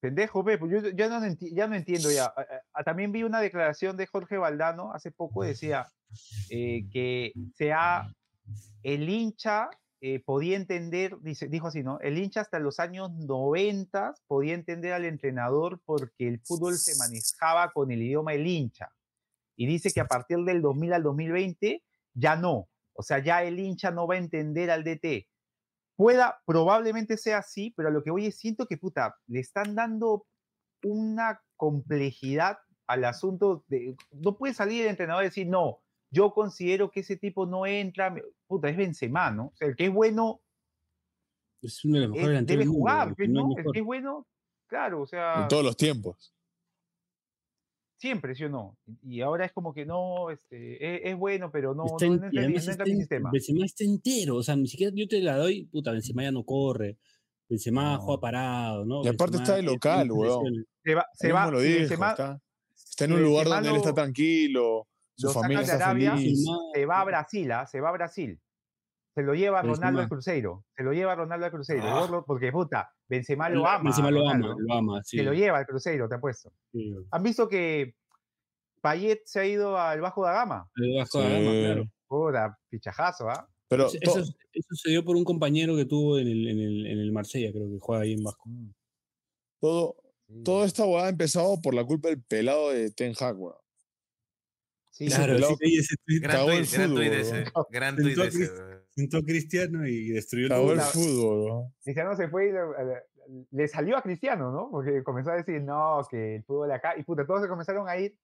[0.00, 2.32] Pendejo, pe, pues yo yo ya no, enti- ya no entiendo ya.
[2.84, 5.86] También vi una declaración de Jorge Valdano hace poco, decía
[6.48, 8.12] eh, que sea
[8.82, 9.68] el hincha
[10.00, 12.00] eh, podía entender, dice, dijo así, ¿no?
[12.00, 17.70] El hincha hasta los años 90 podía entender al entrenador porque el fútbol se manejaba
[17.72, 18.92] con el idioma del hincha.
[19.56, 21.82] Y dice que a partir del 2000 al 2020
[22.14, 22.68] ya no.
[22.94, 25.30] O sea, ya el hincha no va a entender al DT
[26.00, 29.74] pueda, probablemente sea así, pero a lo que voy es siento que, puta, le están
[29.74, 30.26] dando
[30.82, 36.90] una complejidad al asunto de, no puede salir el entrenador y decir, no, yo considero
[36.90, 38.14] que ese tipo no entra,
[38.46, 39.46] puta, es Benzema, ¿no?
[39.46, 40.40] O sea, el que es bueno
[41.62, 43.48] Es uno de los es- mejores delanteros debe mundo, jugar, weón, pues, no.
[43.56, 44.26] El que es bueno,
[44.66, 46.32] claro, o sea, en todos los tiempos.
[47.96, 48.78] siempre, ¿sí o no?
[49.02, 52.20] Y ahora es como que no, este, es, es bueno, pero no, Está no, en-
[52.20, 53.30] no y entra, no entra está en mi en- sistema.
[53.30, 56.42] Benzema está entero, o sea, ni siquiera yo te la doy, puta, Benzema ya no
[56.44, 56.96] corre,
[57.48, 58.00] Benzema No.
[58.00, 59.04] juega parado, ¿no?
[59.04, 60.66] Y aparte Benzema está de local, weón.
[60.82, 62.40] Se va, se va, lo dijo, Benzema está,
[62.74, 64.88] está en un lugar Benzema donde él está lo- tranquilo,
[65.28, 66.44] lo familia sacan de Arabia, feliz.
[66.74, 67.66] Se va a Brasil, ¿ah?
[67.66, 68.40] se va a Brasil.
[69.14, 70.64] Se lo lleva Ronaldo al Cruzeiro.
[70.76, 71.82] Se lo lleva Ronaldo al Cruzeiro.
[71.84, 72.24] Ah.
[72.26, 73.84] Porque, puta, Benzema lo ama.
[73.84, 75.16] Benzema lo ama, lo ama, sí.
[75.18, 76.52] Se lo lleva al Cruzeiro, te apuesto.
[76.72, 76.94] sí.
[77.10, 77.94] ¿Han visto que
[78.80, 80.70] Payet se ha ido al Bajo da Gama?
[80.76, 81.60] El Vasco da Gama, Sí.
[81.64, 81.84] claro.
[82.06, 83.48] Puta, fichajazo, ¿ah?
[83.68, 84.20] Pero Eso, eso-
[84.52, 87.52] eso se dio por un compañero que tuvo en el, en el, en el Marsella,
[87.52, 88.48] creo que juega ahí en Vasco.
[88.48, 88.70] Mm,
[89.60, 89.96] todo,
[90.28, 90.42] sí.
[90.44, 93.54] toda esta hueá ha empezado por la culpa del pelado de Ten Hag, weón.
[94.90, 96.20] Sí, Claro, sí leí ese tweet.
[96.20, 97.44] Gran tweet, el gran fútbol, tweet ese.
[97.70, 98.50] Gran tweet ese.
[98.90, 101.72] Sentó a Cristiano y destruyó el fútbol.
[101.82, 102.60] Cristiano se fue y le,
[103.52, 104.68] le salió a Cristiano, ¿no?
[104.70, 106.94] Porque comenzó a decir, no, que el fútbol acá.
[106.98, 108.16] Y puta, todos se comenzaron a ir,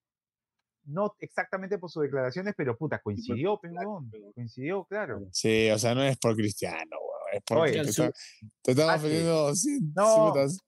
[0.84, 5.26] no exactamente por sus declaraciones, pero puta, coincidió, pe, huevón, coincidió, claro.
[5.32, 7.16] Sí, o sea, no es por Cristiano, weón.
[7.32, 8.12] Es porque Oye, te,
[8.62, 8.98] te están Bache.
[8.98, 9.54] ofendiendo.
[9.54, 10.58] Sí, No, sí.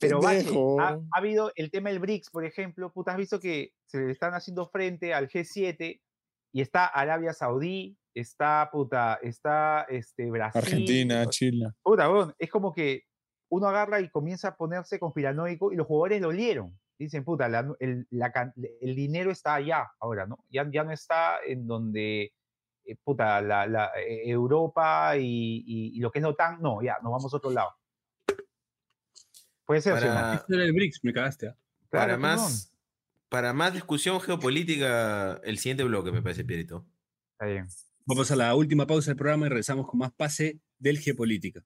[0.00, 0.20] Pero
[0.80, 4.12] ha, ha habido el tema del BRICS, por ejemplo, puta, has visto que se le
[4.12, 6.00] están haciendo frente al G7
[6.52, 10.60] y está Arabia Saudí, está, puta, está este, Brasil.
[10.62, 11.66] Argentina, Chile.
[11.82, 13.02] Puta, weón, es como que
[13.52, 16.78] uno agarra y comienza a ponerse conspiranoico y los jugadores lo olieron.
[16.98, 18.32] Dicen, puta, la- el, la
[18.80, 20.38] el dinero está allá ahora, ¿no?
[20.48, 22.32] Ya, ya no está en donde,
[22.84, 26.82] eh, puta, la, la, eh, Europa y, y- y lo que es la OTAN, no,
[26.82, 27.70] ya, nos vamos a otro lado.
[29.70, 29.92] Puede ser.
[29.92, 31.46] Para, Ese era el BRICS, me cagaste.
[31.46, 31.56] ¿ah?
[31.90, 32.72] Claro, más,
[33.28, 36.84] para más discusión geopolítica, el siguiente bloque, me parece, Pierito.
[37.34, 37.68] Está bien.
[38.04, 41.62] Vamos a la última pausa del programa y regresamos con más pase del Geopolítica.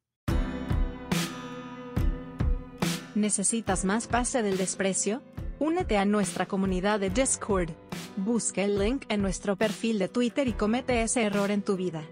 [3.15, 5.23] ¿Necesitas más pase del desprecio?
[5.59, 7.71] Únete a nuestra comunidad de Discord.
[8.19, 12.05] Busca el link en nuestro perfil de Twitter y comete ese error en tu vida.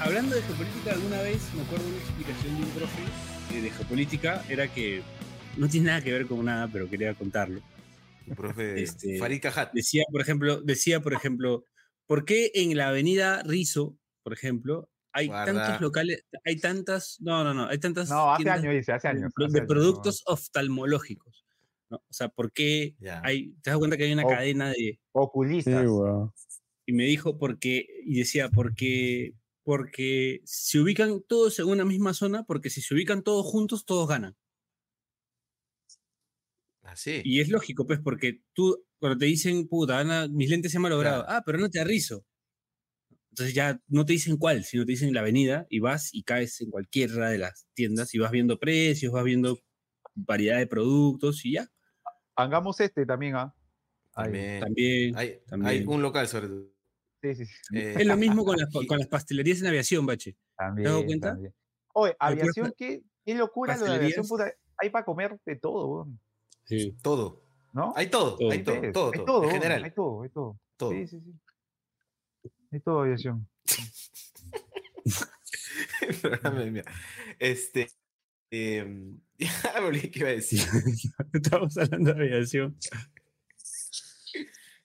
[0.00, 3.02] Hablando de geopolítica, alguna vez me acuerdo de una explicación de un profe
[3.52, 5.02] eh, de geopolítica, era que
[5.56, 7.60] no tiene nada que ver con nada, pero quería contarlo.
[8.26, 9.72] El profe Este, Farid Cajat.
[9.72, 11.64] Decía, por ejemplo, decía, por ejemplo,
[12.06, 15.52] ¿por qué en la avenida Rizo, por ejemplo, hay Guarda.
[15.64, 19.14] tantos locales, hay tantas, no, no, no, hay tantas No, hace años, dice, hace de
[19.14, 19.32] años.
[19.36, 21.44] hace de años, productos oftalmológicos?
[21.90, 21.96] ¿no?
[21.96, 23.20] O sea, ¿por qué Ya.
[23.24, 25.86] hay, te das cuenta que hay una O- cadena de, Sí, Oculistas.
[25.88, 26.32] weón.
[26.88, 32.44] Y me dijo porque, y decía, porque, porque se ubican todos en una misma zona,
[32.44, 34.36] porque si se ubican todos juntos, todos ganan.
[36.82, 37.20] Así.
[37.24, 40.82] Y es lógico, pues, porque tú, cuando te dicen, puta, Ana, mis lentes se han
[40.82, 41.38] malogrado, Claro.
[41.38, 42.24] ah, pero no te arrizo.
[43.30, 46.60] Entonces ya no te dicen cuál, sino te dicen la avenida y vas y caes
[46.60, 49.58] en cualquiera de las tiendas y vas viendo precios, vas viendo
[50.14, 51.68] variedad de productos y ya.
[52.36, 53.54] Hagamos este también, ¿ah?
[54.12, 54.60] También.
[54.60, 55.80] También, Hay, también.
[55.80, 56.77] hay un local sobre todo.
[57.22, 57.76] Sí, sí, sí.
[57.76, 60.36] Eh, Es lo mismo con las, y- con las pastelerías en aviación, Bache.
[60.56, 61.30] También, dado cuenta?
[61.32, 61.54] también.
[61.94, 64.52] Oye, aviación, qué, qué locura lo de aviación, puta.
[64.78, 66.08] Hay para comer de todo,
[66.64, 66.96] Sí.
[67.02, 67.42] Todo.
[67.72, 67.92] ¿no?
[67.96, 68.50] Hay todo, Todo.
[68.52, 69.84] hay todo, todo, hay todo, en general.
[69.84, 70.60] Hay todo, hay todo.
[70.76, 70.90] todo.
[70.92, 72.50] Sí, sí, sí.
[72.70, 73.48] Hay todo aviación.
[77.38, 77.88] Este.
[78.50, 80.60] em, ya me olvidé qué iba a decir.
[81.32, 82.76] Estamos hablando de aviación.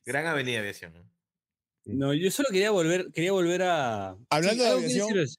[0.05, 0.93] Gran Avenida Aviación.
[0.93, 1.12] ¿no?
[1.85, 4.15] No, yo solo quería volver, quería volver a.
[4.29, 5.09] Hablando de aviación.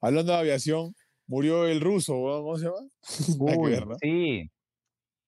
[0.00, 0.94] Hablando de aviación,
[1.26, 2.78] murió el ruso, ¿cómo se llama?
[3.38, 3.94] Uy, ¿no?
[4.00, 4.50] sí.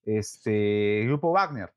[0.04, 1.72] Este, el grupo Wagner.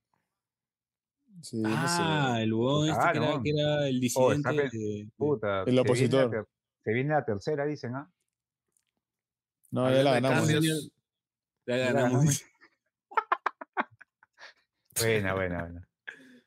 [1.41, 2.01] Sí, no sé.
[2.01, 3.43] Ah, el huevón este que era, Claro.
[3.43, 4.49] que era el Oh, disidente.
[4.49, 6.49] pe- de- de- Puta, El viene la opositor.
[6.84, 8.11] Se viene la tercera, dicen, ¿ah?
[9.69, 10.47] No, ya la ganamos.
[10.49, 10.91] ganamos.
[11.65, 12.43] ganamos.
[14.99, 15.88] Buena, buena, buena.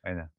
[0.03, 0.31] Buena.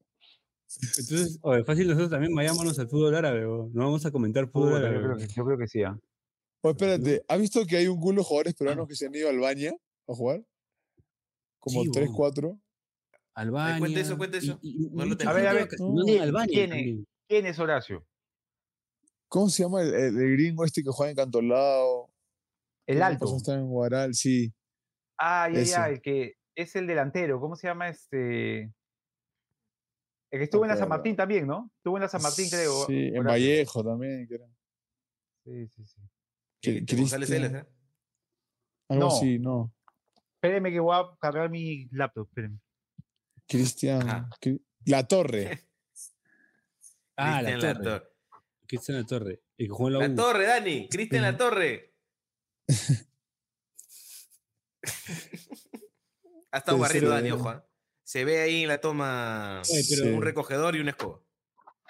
[0.81, 4.95] Entonces, oye, fácil nosotros también vayámonos al fútbol árabe, no vamos a comentar fútbol árabe.
[4.95, 5.97] yo, creo que, yo creo que sí, ¿ah?
[6.61, 9.27] Oye, espérate, ¿has visto que hay un culo de jugadores peruanos que se han ido
[9.27, 9.73] a Albania
[10.07, 10.43] a jugar?
[11.59, 12.15] Como Sí, 3, huevón.
[12.15, 12.59] 4.
[13.35, 13.79] Albania.
[13.79, 14.59] cuenta eso, cuenta eso.
[14.61, 15.31] y- y No lo mucha tengo.
[15.31, 16.69] A ver, a ver, vacacionando en ¿quién- Albania quién es?
[16.77, 17.07] también.
[17.27, 18.05] ¿Quién es Horacio?
[19.27, 22.11] ¿Cómo se llama el, el- el gringo este que juega en Cantolao?
[22.85, 23.35] El ¿Qué alto.
[23.35, 24.53] Está en Guaral, sí.
[25.17, 27.39] Ah, ya, ya, el que es el delantero.
[27.39, 28.71] ¿Cómo se llama este?
[30.33, 30.89] El que estuvo en la San.
[30.89, 31.69] Martín también, ¿no?
[31.77, 32.87] Estuvo en la San Martín, creo.
[32.87, 33.23] Sí, en.
[33.23, 34.49] Vallejo también, creo.
[35.45, 36.01] Sí, sí, sí.
[36.97, 37.65] González Cristian- ¿eh?
[38.89, 39.15] Algo No.
[39.15, 39.71] así, no.
[40.35, 42.27] Espérenme que voy a cargar mi laptop.
[42.29, 42.59] Espérenme.
[43.47, 44.09] Cristian.
[44.09, 44.29] Ajá.
[44.41, 45.67] Cri- La Torre.
[47.15, 48.07] Ah, la Cristian torre.
[48.65, 49.43] Cristian La Torre.
[49.55, 50.15] El que jugó en la.
[50.15, 50.89] Torre, Dani.
[50.89, 51.93] Cristian La Torre.
[56.51, 57.63] ha estado barriendo Dani, ojo.
[58.13, 61.19] Se ve ahí en la toma pero un recogedor y una escoba.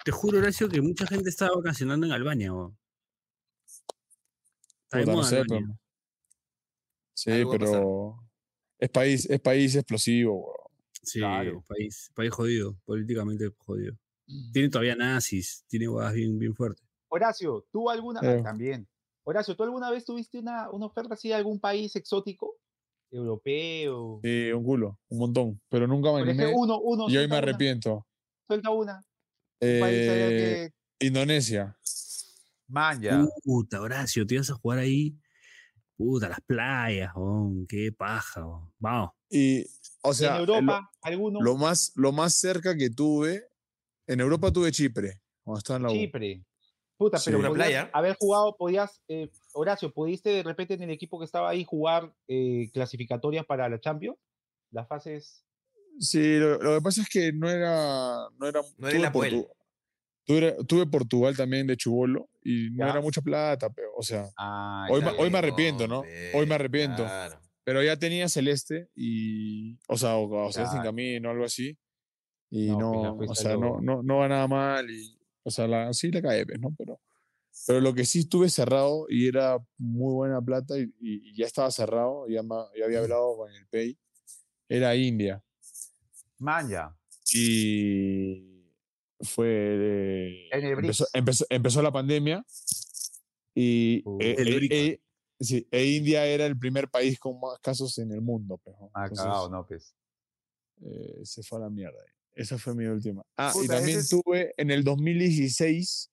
[0.06, 2.50] te juro, Horacio, que mucha gente estaba vacacionando en Albania.
[2.50, 2.78] huevón.
[4.84, 5.66] Está Puta, no moda sé, Albania.
[5.66, 5.78] pero-
[7.12, 8.16] Sí, pero.
[8.78, 10.56] Es país, es país explosivo, weón.
[11.02, 11.62] Sí, Claro.
[11.68, 13.94] país, país jodido, políticamente jodido.
[14.54, 16.82] Tiene todavía nazis, tiene huevas bien, bien fuertes.
[17.08, 18.38] Horacio, ¿tú alguna Eh.
[18.40, 18.88] ah, también?
[19.24, 22.56] Horacio, ¿tú alguna vez tuviste una, una oferta así de algún país exótico?
[23.18, 24.20] Europeo.
[24.22, 25.60] Sí, un culo, un montón.
[25.68, 26.52] Pero nunca me animé.
[26.54, 27.08] uno, uno.
[27.08, 28.06] Y hoy me suelta una, arrepiento.
[28.46, 29.04] Suelta una.
[29.60, 31.06] Eh, que.
[31.06, 31.76] Indonesia.
[32.68, 33.24] Man, ya.
[33.42, 35.16] Puta, Horacio, te ibas a jugar ahí.
[35.96, 38.44] Puta, las playas, huevón, qué paja.
[38.78, 39.10] Vamos.
[39.30, 39.64] Y,
[40.02, 41.40] o Y sea, en lo- Europa, alguno.
[41.40, 43.44] lo, más, lo más cerca que tuve,
[44.06, 45.92] en Europa tuve Chipre, cuando estaba en la U.
[45.94, 46.44] Chipre.
[47.04, 47.24] Puta, Sí.
[47.26, 47.90] pero Una podías playa.
[47.92, 52.10] haber jugado, podías, eh, Horacio, ¿pudiste de repente en el equipo que estaba ahí jugar
[52.28, 54.16] eh, clasificatorias para la Champions?
[54.70, 55.44] Las fases.
[56.00, 58.26] Sí, lo, lo que pasa es que no era.
[58.38, 59.12] No era No era.
[59.12, 59.48] Portu-
[60.24, 62.92] tuve, tuve Portugal también de Chubolo y no Ya.
[62.92, 66.04] era mucha plata, pero, o sea, Ah, Hoy hoy me arrepiento, ¿no?
[66.34, 67.02] Hoy me arrepiento.
[67.04, 67.38] Claro.
[67.64, 69.78] pero ya tenía Celeste y.
[69.88, 71.76] O sea, o, o Celeste en camino, algo así.
[72.50, 74.88] Y No, no, pues o sea, no, no, no va nada mal.
[74.90, 75.13] Y,
[75.44, 76.74] o sea, la, sí la cae, pues, ¿no?
[76.76, 77.00] Pero,
[77.66, 82.26] pero lo que sí estuve cerrado y era muy buena plata y, ya estaba cerrado,
[82.28, 83.96] ya, ma- ya había hablado con el Pay,
[84.68, 85.42] era India.
[86.38, 86.96] Man, ya.
[87.32, 88.64] Y
[89.20, 90.48] fue.
[90.50, 92.44] En el empezó, empezó, empezó la pandemia
[93.54, 94.18] y Uh.
[94.20, 94.74] eh, El eh, BRICS.
[94.74, 95.00] eh,
[95.40, 98.58] sí, e India era el primer país con más casos en el mundo.
[98.58, 98.90] pues, ¿no?
[98.94, 99.94] Ah, Entonces, no, pues.
[100.82, 101.98] eh, se fue a la mierda.
[102.34, 103.22] Esa fue mi última.
[103.36, 106.10] Ah, y también es- tuve en el 2016,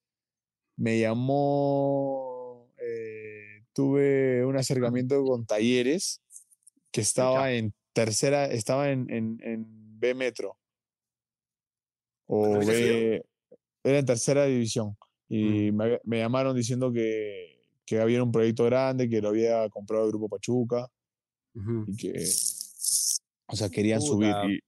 [0.76, 6.20] me llamó, eh, tuve un acercamiento con Talleres
[6.90, 10.56] que estaba en tercera, estaba en, en, en B Metro.
[12.26, 12.58] O.
[12.66, 13.22] B,
[13.84, 14.96] era en tercera división.
[15.28, 20.04] Y me, me llamaron diciendo que, que había un proyecto grande, que lo había comprado
[20.04, 20.88] el Grupo Pachuca
[21.88, 22.12] y que,
[23.46, 24.34] o sea, querían subir.
[24.50, 24.60] Y,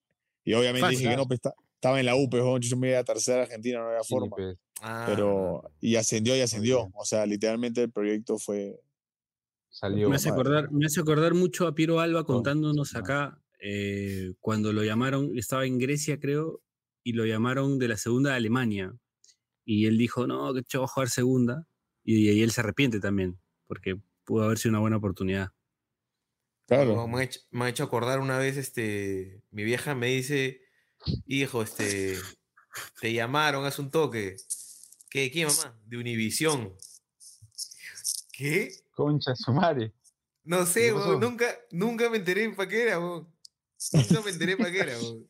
[0.45, 2.91] y obviamente Fácil, dije que no, pues, está- estaba en la U, pero yo me
[2.91, 4.37] iba a tercera Argentina, no había Sí, forma.
[4.37, 4.57] pues.
[4.81, 6.91] Ah, Pero, y ascendió y ascendió.
[6.95, 8.81] O sea, literalmente el proyecto fue.
[9.71, 10.09] Salió.
[10.09, 13.01] Me hace, acordar, me hace acordar mucho a Piero Alba contándonos no.
[13.01, 16.63] acá eh, cuando lo llamaron, estaba en Grecia creo,
[17.03, 18.95] y lo llamaron de la segunda de Alemania.
[19.65, 21.67] Y él dijo, no, que yo voy a jugar segunda.
[22.05, 25.51] Y, y él se arrepiente también, porque pudo haber sido una buena oportunidad.
[26.67, 27.07] Claro.
[27.07, 30.63] Me, ha hecho, me ha hecho acordar una vez, este, mi vieja me dice,
[31.27, 32.17] hijo, este,
[33.01, 34.37] te llamaron hace un toque.
[35.11, 35.79] ¿Qué, qué mamá?
[35.85, 36.75] De Univisión.
[38.33, 38.73] ¿Qué?
[38.93, 39.93] Concha su madre.
[40.43, 43.29] No sé, nunca, nunca me enteré para qué era, weón.
[43.93, 45.29] Nunca me enteré para qué era, weón.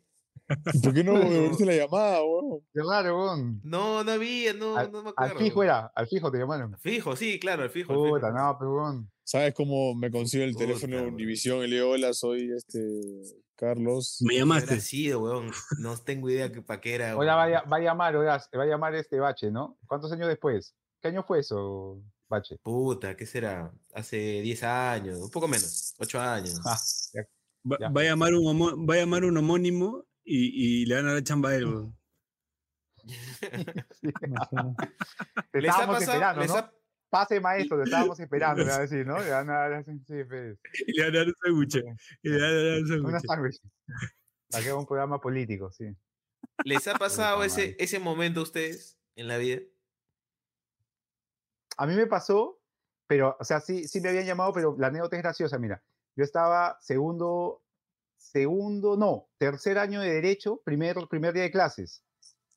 [0.82, 2.60] ¿Por qué no devolviste la llamada, weón?
[2.72, 3.60] Qué raro, weón.
[3.62, 5.14] No, no había, no, no me acuerdo.
[5.16, 6.74] Al fijo era, al fijo te llamaron.
[6.74, 7.94] Al fijo, sí, claro, al fijo.
[7.94, 9.10] Puta, no, pero weón.
[9.24, 12.78] ¿Sabes cómo me consigo el teléfono de Univisión y le digo, hola, soy este
[13.56, 14.18] Carlos?
[14.20, 14.78] Me llamaste.
[14.80, 15.50] sido, weón.
[15.78, 17.12] No tengo idea que para qué era.
[17.12, 19.78] Ahora va, va, a llamar, va a llamar este Bache, ¿no?
[19.86, 20.76] ¿Cuántos años después?
[21.00, 22.58] ¿Qué año fue eso, Bache?
[22.62, 23.72] Puta, ¿qué será?
[23.94, 26.60] Hace 10 años, un poco menos, 8 años.
[26.66, 26.78] Ah,
[27.64, 31.22] va, a llamar un, va a llamar un homónimo y, y le van a dar
[31.22, 31.96] chamba a él, weón.
[35.54, 36.70] les ha pasado, les ha...
[37.14, 39.16] Pase maestro, te estábamos esperando, le a decir, ¿no?
[39.20, 40.58] Le van a dar sí, pues.
[40.84, 41.76] Y le van a dar un sándwich.
[42.22, 43.60] Y le van a dar un sándwich.
[44.50, 45.96] Para que un programa político, sí.
[46.64, 49.60] ¿Les ha pasado ese, ese momento a ustedes en la vida?
[51.76, 52.60] A mí me pasó,
[53.06, 55.84] pero, o sea, sí, sí me habían llamado, pero la anécdota es graciosa, mira.
[56.16, 57.62] Yo estaba segundo,
[58.16, 62.03] segundo, no, tercer año de Derecho, primer, primer día de clases.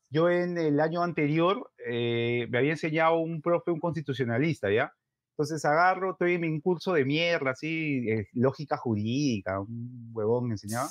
[0.10, 4.94] Yo en el año anterior eh, me había enseñado un profe, un constitucionalista, ¿ya?
[5.38, 10.56] Entonces agarro, estoy en mi curso de mierda, así, eh, lógica jurídica, un huevón me
[10.56, 10.88] enseñaba.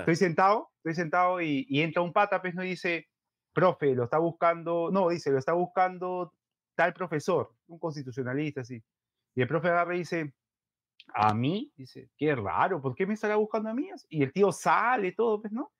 [0.00, 2.64] Estoy sentado, estoy sentado y, entra un pata, pues, ¿no?
[2.64, 3.06] Y dice,
[3.52, 6.32] profe, lo está buscando, no, dice, lo está buscando
[6.74, 8.82] tal profesor, un constitucionalista, así.
[9.36, 10.34] Y el profe agarra y dice,
[11.14, 13.88] a mí, dice, qué raro, ¿por qué me estará buscando a mí?
[14.08, 15.70] Y el tío sale, todo, pues, ¿no?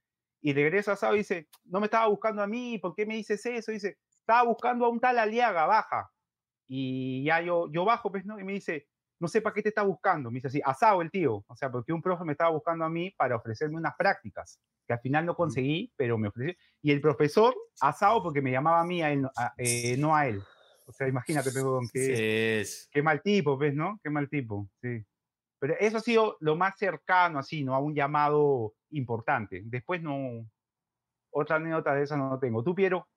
[0.44, 3.14] Y regresa a Sao y dice, no me estaba buscando a mí, ¿por qué me
[3.14, 3.72] dices eso?
[3.72, 6.10] dice, estaba buscando a un tal Aliaga, baja.
[6.66, 8.38] Y ya yo, yo bajo, pues, ¿no?
[8.38, 8.86] Y me dice,
[9.18, 10.30] no sé para qué te está buscando.
[10.30, 11.42] Me dice así, asado el tío.
[11.46, 14.92] O sea, porque un profe me estaba buscando a mí para ofrecerme unas prácticas, que
[14.92, 16.54] al final no conseguí, pero me ofreció.
[16.82, 19.26] Y el profesor, asado porque me llamaba a mí, a él,
[19.56, 20.42] eh, no a él.
[20.84, 23.98] O sea, imagínate, pero qué, qué mal tipo, ¿ves, no?
[24.02, 25.02] Qué mal tipo, sí.
[25.64, 27.74] Pero eso ha sido lo más cercano, así, ¿no?
[27.74, 29.62] A un llamado importante.
[29.64, 30.46] Después no,
[31.30, 32.62] otra anécdota de esa no tengo.
[32.62, 33.08] ¿Tú, Piero?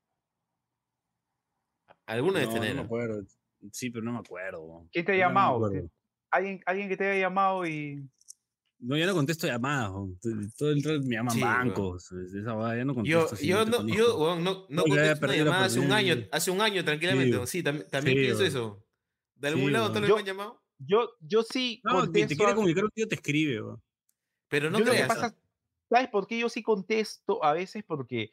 [2.05, 2.73] ¿Alguna de tener?
[2.73, 3.21] No me acuerdo.
[3.73, 4.87] Sí, pero no me acuerdo.
[4.93, 5.69] ¿Quién te ha llamado?
[6.31, 8.09] ¿Alguien, alguien que te haya llamado y...
[8.79, 9.91] No, ya no contesto llamadas.
[10.57, 12.13] Todo el rato me llaman bancos.
[12.13, 13.35] Esa ya no contesto.
[13.35, 16.85] Yo, yo, no, yo no, no, contesto una llamada hace un año, hace un año
[16.85, 17.45] tranquilamente.
[17.45, 18.87] Sí, también, pienso eso.
[19.35, 20.65] ¿De algún lado te lo han llamado?
[20.79, 21.81] Yo, yo sí.
[21.83, 23.61] No, te quiere comunicar un tío te escribe.
[24.49, 25.07] Pero no creas.
[25.07, 25.35] Pasa,
[25.89, 27.83] ¿Sabes por qué yo sí contesto a veces?
[27.85, 28.31] Porque,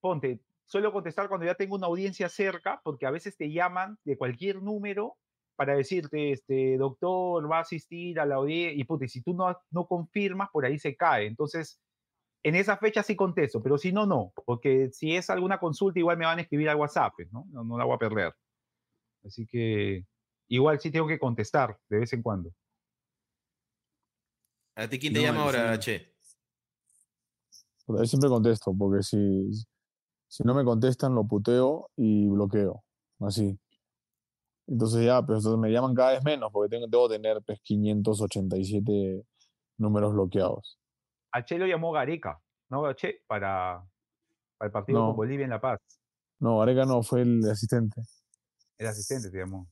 [0.00, 4.16] ponte, suelo contestar cuando ya tengo una audiencia cerca, porque a veces te llaman de
[4.16, 5.16] cualquier número
[5.56, 9.56] para decirte, este, doctor, va a asistir a la audiencia, y puta, si tú no,
[9.70, 11.26] no confirmas, por ahí se cae.
[11.26, 11.78] Entonces,
[12.42, 16.16] en esa fecha sí contesto, pero si no, no, porque si es alguna consulta, igual
[16.16, 17.46] me van a escribir al WhatsApp, ¿no?
[17.50, 18.34] No, no la voy a perder.
[19.22, 20.06] Así que
[20.50, 22.50] igual sí tengo que contestar de vez en cuando.
[24.74, 26.14] ¿A ti quién te llama ahora, Che?
[27.86, 29.50] Yo siempre contesto, porque si,
[30.28, 32.84] si no me contestan, lo puteo y bloqueo.
[33.20, 33.58] Así.
[34.66, 39.24] Entonces ya, pero entonces me llaman cada vez menos, porque tengo, debo tener pues, 587
[39.78, 40.78] números bloqueados.
[41.32, 43.22] A Che lo llamó Gareca, ¿no, Che?
[43.26, 43.84] Para,
[44.56, 45.80] para el partido con Bolivia en La Paz.
[46.38, 48.02] No, Gareca no, fue el asistente.
[48.78, 49.68] El asistente te llamó.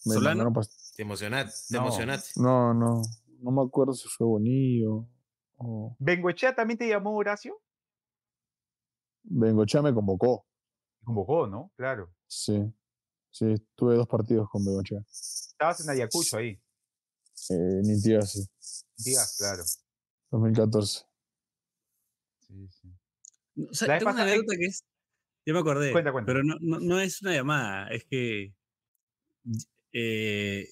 [0.00, 0.52] ¿Solano?
[0.96, 2.40] Te emocionaste, te no, emocionaste.
[2.40, 3.02] No, no,
[3.40, 5.06] no me acuerdo si fue Bonillo
[5.56, 5.96] o...
[5.98, 7.60] ¿Bengochea también te llamó Horacio?
[9.22, 10.46] Bengochea me convocó.
[11.04, 11.70] Convocó, ¿no?
[11.76, 12.10] Claro.
[12.26, 12.72] Sí,
[13.30, 15.00] sí, tuve dos partidos con Bengochea.
[15.10, 16.58] Estabas en Ayacucho ahí.
[17.50, 18.46] Eh, ni tía, sí.
[18.96, 19.62] Días, claro.
[20.30, 21.04] 2014.
[22.40, 22.88] Sí, sí.
[23.70, 24.84] O sea, tengo una anécdota que es.
[25.44, 25.92] Yo me acordé.
[25.92, 26.26] Cuenta, cuenta.
[26.26, 28.54] Pero no, no, no es una llamada, es que
[29.92, 30.68] eh,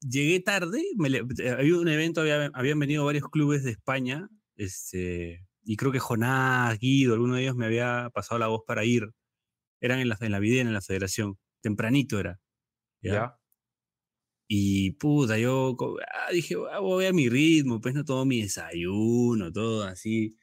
[0.00, 2.22] llegué tarde, eh, había un evento,
[2.54, 7.56] habían venido varios clubes de España, este, y creo que Jonás, Guido, alguno de ellos
[7.56, 9.10] me había pasado la voz para ir.
[9.80, 11.38] Eran en la, en la Videna, en la federación.
[11.60, 12.40] Tempranito era.
[13.02, 13.36] ¿ya?
[14.48, 19.50] Y puta, yo ah, dije, ah, voy a mi ritmo, pues no tomo mi desayuno,
[19.52, 20.36] todo así.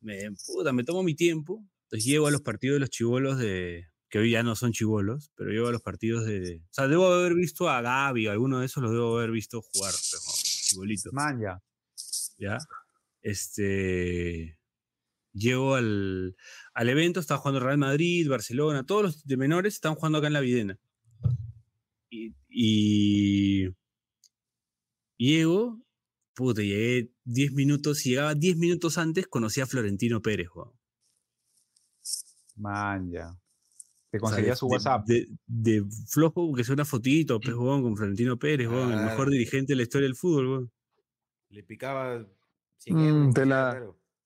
[0.00, 1.64] Me, puta, me tomo mi tiempo.
[1.86, 5.32] Entonces llego a los partidos de los chivolos de, que hoy ya no son chivolos,
[5.34, 6.62] pero yo a los partidos de.
[6.70, 9.92] O sea, debo haber visto a Gaby, alguno de esos los debo haber visto jugar,
[9.92, 11.12] chibolitos.
[11.12, 11.60] Man, ya.
[12.38, 12.58] ¿Ya?
[13.22, 14.56] Este.
[15.32, 16.36] Llego al,
[16.74, 20.32] al evento, estaba jugando Real Madrid, Barcelona, todos los de menores estaban jugando acá en
[20.32, 20.78] la Videna.
[22.08, 22.34] Y.
[22.48, 23.74] y
[25.18, 25.84] llego,
[26.34, 30.50] puta, llegué 10 minutos, y llegaba 10 minutos antes, conocí a Florentino Pérez,
[32.54, 33.36] Man, ya.
[34.14, 35.04] Te conseguía su WhatsApp.
[35.44, 39.82] De, flojo, que sea una fotito, pues, con Florentino Pérez, el mejor dirigente de la
[39.82, 40.70] historia del fútbol,
[41.48, 42.24] Le picaba.
[42.86, 43.32] Mm,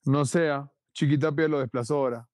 [0.05, 2.29] no sea, Chiquitapia lo desplazó ahora.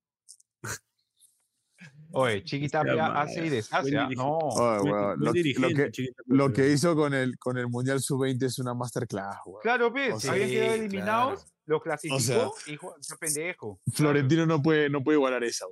[2.12, 3.98] Oye, Chiquitapia hace y deshace.
[3.98, 4.10] ¿ah?
[4.14, 5.16] No.
[5.16, 9.38] lo, que, hizo con el, con el Mundial Sub-20 es una masterclass.
[9.62, 13.80] Claro, pues, habían quedado eliminados, lo clasificó y jugó, pendejo.
[13.94, 15.66] Florentino no, puede, no puede igualar esa.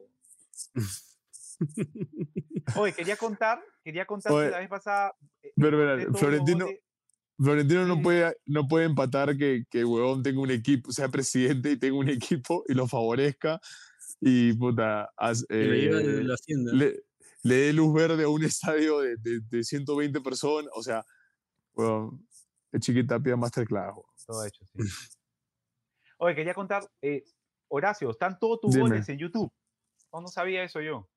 [2.78, 5.16] Oye, quería contar, quería contar que la vez pasada.
[5.41, 6.68] Eh, pero, Florentino,
[7.38, 11.78] Florentino no, puede, no puede empatar que, que huevón tenga un equipo, sea presidente y
[11.78, 13.59] tenga un equipo y lo favorezca
[14.20, 15.11] y puta,
[15.49, 16.24] eh,
[16.55, 17.03] le,
[17.43, 20.72] le dé luz verde a un estadio de, de, 120 personas.
[20.74, 21.05] O sea,
[21.74, 22.20] bueno,
[22.72, 23.95] el chiquita pide masterclass.
[24.26, 24.84] Todo hecho, sí.
[26.18, 27.24] Oye, quería contar, eh,
[27.68, 29.51] Horacio, están todos tus goles en YouTube.
[30.14, 31.09] No, no sabía eso yo.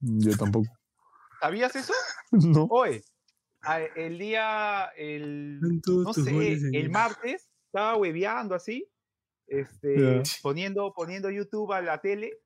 [0.00, 0.68] Yo tampoco.
[1.40, 1.92] ¿Sabías eso?
[2.30, 2.66] No.
[2.70, 3.02] Oye,
[3.96, 8.86] el día, el, no sé, el martes, estaba hueveando así,
[9.46, 12.38] este, poniendo, poniendo YouTube a la tele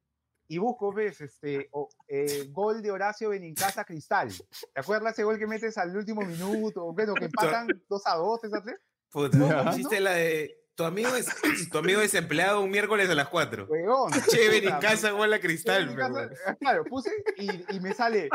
[0.46, 1.68] y busco, ves, este,
[2.08, 4.28] eh, gol de Horacio Benincasa Cristal.
[4.72, 6.84] ¿Te acuerdas ese gol que metes al último minuto?
[6.84, 7.02] O que
[7.66, 8.70] empatan 2 a 2, ¿es así?
[9.10, 11.26] Puta, no, la de tu amigo es
[11.70, 13.68] tu amigo desempleado un miércoles a las 4.
[14.30, 15.94] Che, Benincasa gol a Cristal.
[16.60, 18.28] claro, puse y, y, me sale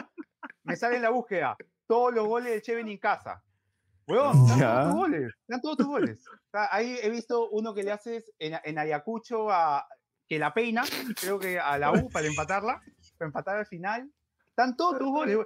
[0.63, 1.55] me sale en la búsqueda
[1.87, 3.41] todos los goles de Cheven en casa.
[4.07, 5.33] Weón, están todos tus goles.
[5.41, 6.25] Están todos tus goles.
[6.51, 9.85] ahí he visto uno que le haces en, Ayacucho a,
[10.27, 10.83] que la peina,
[11.19, 12.81] creo que a la U para empatarla,
[13.17, 14.09] para empatar al final.
[14.49, 15.39] Están todos tus goles.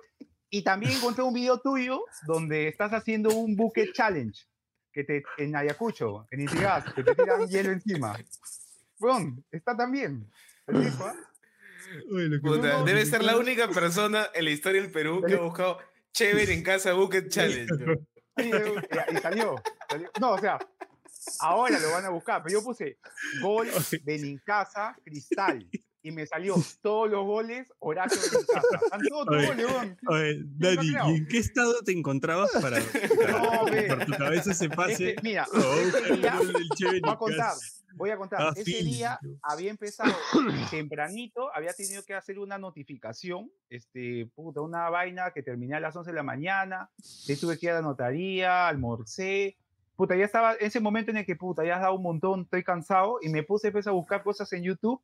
[0.49, 4.45] Y también encontré un video tuyo donde estás haciendo un bucket challenge
[4.91, 8.17] que te, en Ayacucho, en Intigas, que te tiran hielo encima.
[8.99, 10.29] Weón, está también.
[10.67, 11.13] ¿ah?
[12.85, 15.79] debe ser la única persona en la historia del Perú que ha buscado
[16.13, 17.99] chévere en casa Bucket Challenge.
[18.37, 19.55] y, salió,
[20.19, 20.59] No, o sea,
[21.39, 22.97] ahora lo van a buscar, pero yo puse
[23.41, 23.67] gol
[24.03, 25.67] de casa Cristal.
[26.03, 28.19] Y me salió todos los goles Horacio
[30.57, 35.15] Dani, ¿y en qué estado te encontrabas para, que por tu cabeza se pase?
[35.23, 36.21] mira, voy
[37.03, 37.53] a contar.
[37.93, 40.13] Voy a contar, ah, ese día había empezado
[40.69, 45.93] tempranito, había tenido que hacer una notificación, este, puta, una vaina que terminé a las
[45.93, 46.89] 11 de la mañana,
[47.27, 49.57] que tuve que ir a la notaría, almorcé,
[49.97, 52.63] puta, ya estaba ese momento en el que, puta, ya has dado un montón, estoy
[52.63, 55.01] cansado, y me puse a buscar cosas en YouTube,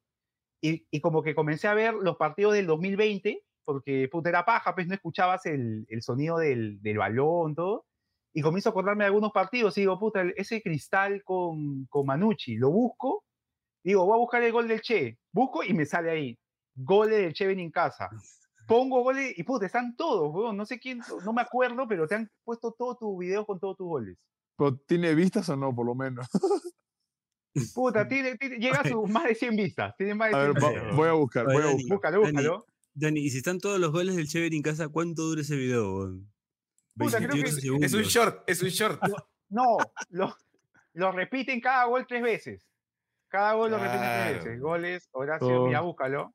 [0.61, 4.73] y, y, como que comencé a ver los partidos del 2020, porque, puta, era paja,
[4.73, 7.85] pues no escuchabas el, el sonido del, del balón, todo,
[8.33, 12.55] y comienzo a acordarme de algunos partidos y digo, puta, ese cristal con, con Manucci,
[12.55, 13.23] lo busco,
[13.83, 16.39] digo, voy a buscar el gol del Che, busco y me sale ahí,
[16.75, 18.09] goles del Che ven en casa.
[18.67, 22.29] Pongo goles y puta, están todos, no sé quién, no me acuerdo, pero te han
[22.43, 24.17] puesto todos tus videos con todos tus goles.
[24.87, 26.27] ¿tiene vistas o no, por lo menos?
[27.73, 29.95] Puta, tiene, llega a sus más de 100 vistas.
[29.97, 30.95] Tiene más de 100 vistas.
[30.95, 31.89] voy a buscar, voy a buscar.
[31.89, 32.65] Búscalo, búscalo.
[32.93, 36.11] Dani, y si están todos los goles del Che en casa, ¿cuánto dura ese video?
[36.99, 38.99] es un short, es un short.
[39.49, 39.77] No,
[40.09, 40.35] lo,
[40.93, 42.67] lo repiten cada gol tres veces.
[43.27, 44.59] Cada gol lo repiten tres veces.
[44.59, 46.33] Goles, Horacio, mira, búscalo.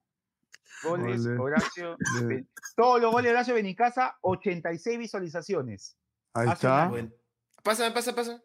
[0.84, 1.96] Goles, Horacio.
[2.76, 5.96] Todos los goles de Horacio Benicasa, 86 visualizaciones.
[6.34, 6.90] Ahí está.
[7.62, 8.42] Pasa, pasa, pasa.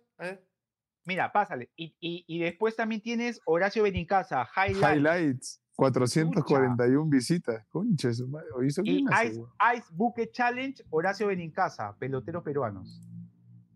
[1.07, 1.71] Mira, pásale.
[1.77, 4.97] Y, y, y, después también tienes Horacio Benicasa, Highlights.
[4.97, 5.61] Highlights.
[5.77, 7.65] 441 visitas.
[7.69, 9.39] Concha, hizo y Ice,
[9.77, 13.01] Ice, Bucket Challenge, Horacio Benincasa, peloteros peruanos.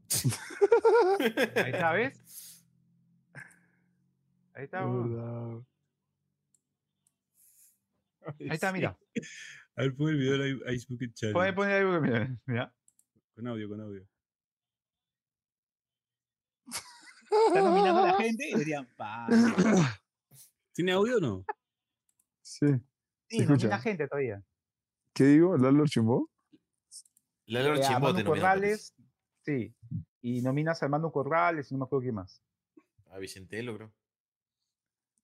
[1.55, 2.65] Ahí está, ¿ves?
[4.53, 4.84] Ahí está.
[8.39, 8.97] Ahí está, mira.
[9.77, 11.53] A ver, pon el video de Ice Bucket Challenge.
[11.53, 12.73] Pon, pon el video, mira.
[13.36, 14.11] Con audio, con audio.
[17.32, 19.27] Está nominando a la gente y dirían, pa.
[20.73, 21.45] ¿Tiene audio o no?
[22.41, 22.67] Sí.
[23.29, 24.43] Sí, nomina gente todavía.
[25.13, 25.57] ¿Qué digo?
[25.57, 26.29] ¿Lalo Chimbó?
[27.45, 28.93] Lalo eh, Chimbó te Corrales,
[29.43, 29.73] sí.
[30.21, 32.43] Y nominas a Armando Corrales y no me acuerdo quién más.
[33.09, 33.93] A Vicentelo, creo.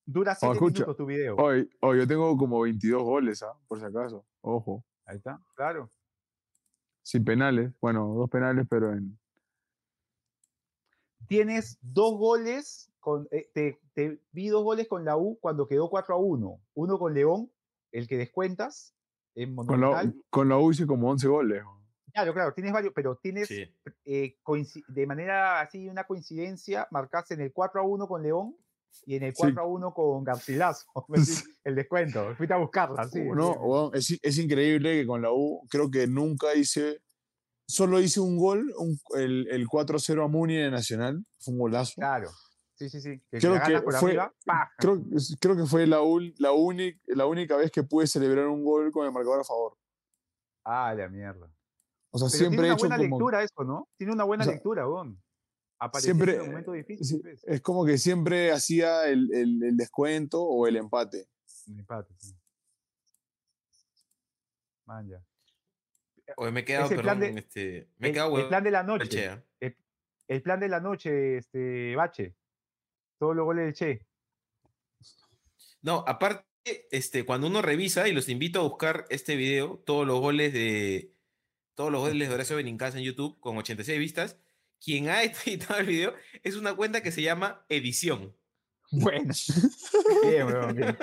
[0.05, 1.35] Dura 7 minutos tu video.
[1.35, 3.53] Hoy, hoy yo tengo como 22 goles, ¿ah?
[3.67, 4.25] por si acaso.
[4.41, 4.85] Ojo.
[5.05, 5.91] Ahí está, claro.
[7.03, 7.73] Sin penales.
[7.81, 9.17] Bueno, dos penales, pero en.
[11.27, 12.91] Tienes dos goles
[13.31, 16.61] eh, te, vi dos goles con la U cuando quedó 4 a 1.
[16.73, 17.51] Uno con León,
[17.91, 18.93] el que descuentas
[19.35, 21.63] en Con la, con la U hice como 11 goles.
[22.11, 24.37] Claro, claro, tienes varios, pero tienes eh,
[24.87, 28.55] de manera así, una coincidencia, marcaste en el 4 a 1 con León
[29.05, 30.87] y en el 4 a 1 con Garcilaso,
[31.63, 32.35] el descuento.
[32.35, 33.21] Fuiste a buscarla, sí.
[33.21, 37.01] No, es, es, increíble que con la U creo que nunca hice,
[37.67, 38.73] solo hice un gol,
[39.15, 41.93] el, el 4-0 a Muni de Nacional, fue un golazo.
[41.95, 42.29] Claro.
[42.75, 43.19] Sí, sí, sí.
[43.31, 44.15] creo, que fue,
[44.77, 45.03] creo,
[45.39, 45.97] creo, que fue la,
[46.37, 46.51] la,
[47.07, 49.75] la única vez que pude celebrar un gol con el marcador a favor.
[50.63, 51.51] Ah, la mierda.
[52.11, 53.89] O sea, siempre tiene una buena lectura eso, ¿no?
[53.97, 55.19] Tiene una buena lectura, Bon
[55.99, 57.21] siempre, en un momento difícil.
[57.21, 57.43] Pues.
[57.45, 61.27] Es como que siempre hacía el, el, descuento o el empate.
[61.67, 62.35] El empate, sí.
[64.85, 65.23] Man, ya.
[66.35, 69.31] Oye, me he quedado, perdón, este, me he quedado, el, plan de la noche.
[70.27, 72.35] El, plan de la noche, este, Bache.
[73.17, 74.05] Todos los goles del Che.
[75.81, 76.45] No, aparte,
[76.91, 81.13] este, cuando uno revisa, y los invito a buscar este video, todos los goles de
[81.75, 84.37] todos los goles de Horacio Benincasa en YouTube con 86 vistas,
[84.83, 86.13] quien ha editado el video
[86.43, 88.35] es una cuenta que se llama Edición.
[88.91, 89.33] Bueno.
[90.23, 90.97] bien, bien, bien.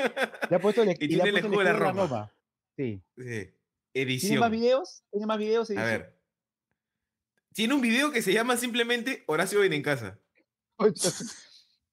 [0.51, 2.33] Le ha puesto el, y tiene el escudo de la Roma.
[2.77, 3.01] Sí.
[3.17, 3.51] sí.
[3.95, 4.29] Edición.
[4.29, 5.05] ¿Tiene más videos?
[5.11, 5.71] ¿Tiene más videos?
[5.71, 6.19] A ver.
[7.55, 10.19] Tiene un video que se llama simplemente Horacio viene en casa.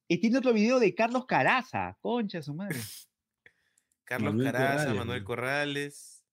[0.08, 1.96] y tiene otro video de Carlos Caraza.
[2.02, 2.80] Concha su madre.
[4.04, 6.26] Carlos Caraza, Manuel Corrales.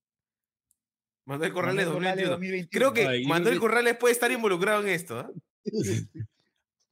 [1.26, 2.68] Manuel Corrales, 2021.
[2.70, 5.20] Creo que Manuel Corrales puede estar involucrado en esto.
[5.64, 5.70] ¿eh?
[5.70, 6.16] Es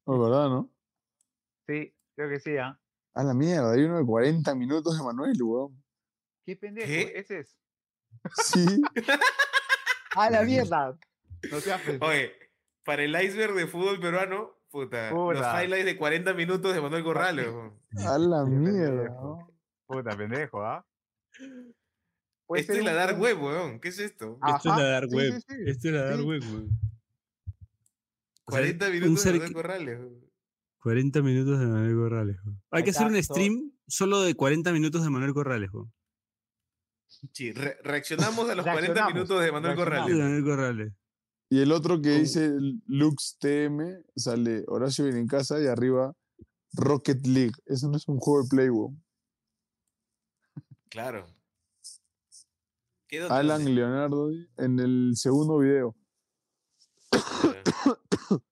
[0.06, 0.70] verdad, ¿no?
[1.66, 2.78] Sí, creo que sí, ¿ah?
[3.14, 5.82] A la mierda, hay uno de 40 minutos de Manuel, weón.
[6.44, 7.10] ¿Qué pendejo?
[7.14, 7.56] ¿Ese es?
[8.44, 8.82] Sí.
[10.16, 10.98] a la mierda.
[11.50, 12.32] No Oye,
[12.84, 17.48] para el iceberg de fútbol peruano, puta, los highlights de 40 minutos de Manuel Corrales.
[18.06, 19.14] A la mierda.
[19.86, 20.84] Puta, pendejo, ¿ah?
[22.54, 23.80] Esto es la Dark Web, weón.
[23.80, 24.38] ¿Qué es esto?
[24.46, 25.42] esto es la Dark Web.
[25.66, 26.70] Esto es la Dark Web, weón.
[28.44, 30.00] 40 minutos de Manuel Corrales.
[30.78, 32.36] 40 minutos de Manuel Corrales.
[32.70, 35.70] Hay que hacer un stream solo de 40 minutos de Manuel Corrales.
[37.32, 40.16] Sí, reaccionamos a los 40 minutos de Manuel Corrales.
[40.16, 40.92] Manuel Corrales.
[41.48, 42.50] Y el otro que dice
[42.86, 46.12] Lux TM sale Horacio viene en casa y arriba
[46.72, 47.54] Rocket League.
[47.66, 48.68] Eso no es un juego de Play,
[50.88, 51.26] Claro.
[53.30, 55.96] Alan Leonardo en el segundo video.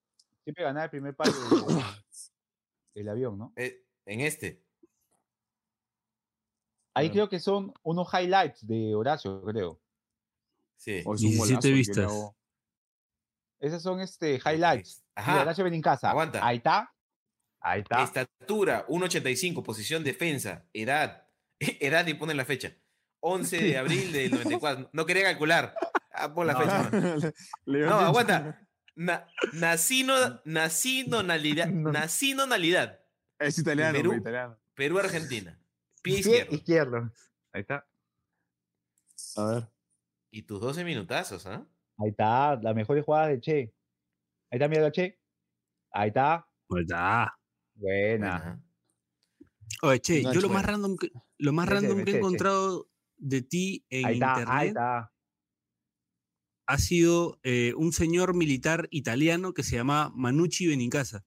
[0.45, 1.33] Siempre ganaba el primer palo
[2.95, 3.53] del, avión, ¿no?
[3.57, 4.65] Eh, en este.
[6.95, 9.81] Ahí creo que son unos highlights de Horacio, creo.
[10.77, 11.03] Sí.
[11.05, 12.13] O 17 vistas.
[13.59, 15.05] Esos son este, highlights.
[15.15, 15.43] Ajá.
[15.43, 16.11] Horacio casa.
[16.11, 16.47] Aguanta.
[16.47, 16.93] Ahí está.
[17.61, 18.03] Ahí está.
[18.03, 21.27] Estatura, 1.85, posición defensa, edad.
[21.59, 22.77] Edad y ponen la fecha.
[23.21, 24.91] 11 de abril del 94.
[24.93, 25.75] No quería calcular.
[26.13, 27.33] Ah, pon la fecha.
[27.65, 28.61] No, aguanta.
[28.95, 31.69] Na, nacino, nacionalidad.
[31.69, 33.01] Nacionalidad.
[33.39, 34.59] Es italiano, Perú, italiano.
[34.75, 35.59] Perú, Argentina.
[36.05, 36.55] Pie izquierdo.
[36.55, 37.13] izquierdo.
[37.51, 37.87] Ahí está.
[39.37, 39.69] A ver.
[40.31, 41.67] Y tus 12 minutazos, ¿ah?
[41.97, 43.75] Ahí está, las mejores jugadas de Che.
[44.51, 45.19] Ahí está, mira Che.
[45.91, 46.47] Ahí está.
[46.69, 47.35] Ahí está.
[47.75, 48.63] Buena.
[49.81, 53.87] Oye, Che, yo lo más random que, lo más random que he encontrado de ti
[53.89, 54.77] en internet
[56.67, 61.25] ha sido eh, un señor militar italiano que se llama Manucci Benincasa.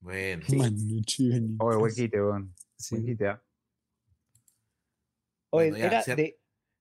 [0.00, 0.44] Bueno.
[0.54, 1.64] Manucci Benincasa.
[1.64, 2.18] Oye, buen quite,
[2.90, 3.04] buen.
[3.04, 3.42] quite, ¿ah?
[5.50, 6.38] Oye, era de,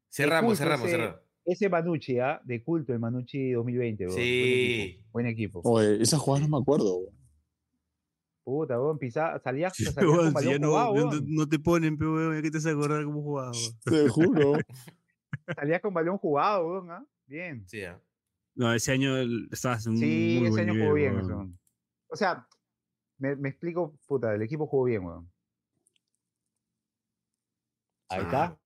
[0.09, 1.21] cerramos, cerramos, cerramos.
[1.45, 2.41] Ese Manucci, ¿ah?
[2.43, 5.01] De culto, el Manucci 2020, Sí.
[5.11, 5.61] Buen equipo.
[5.63, 6.99] Oye, esa jugada no me acuerdo,
[8.43, 12.41] Puta, weón, pisá, salías, salías con balón no, jugado, no, te ponen, pero weón, ya
[12.41, 13.51] que te vas a acordar cómo jugaba.
[13.83, 14.53] Te juro.
[15.57, 17.05] salías con balón jugado, weón, ¿ah?
[17.25, 17.67] Bien.
[17.67, 18.01] Sí, ¿ah?
[18.55, 19.17] No, ese año
[19.51, 21.15] estabas en un Sí, muy ese buen año nivel, jugó bien.
[21.15, 21.59] weón.
[22.07, 22.47] O sea,
[23.17, 25.29] me, me, explico, puta, el equipo jugó bien, weón.
[28.09, 28.57] Ahí está.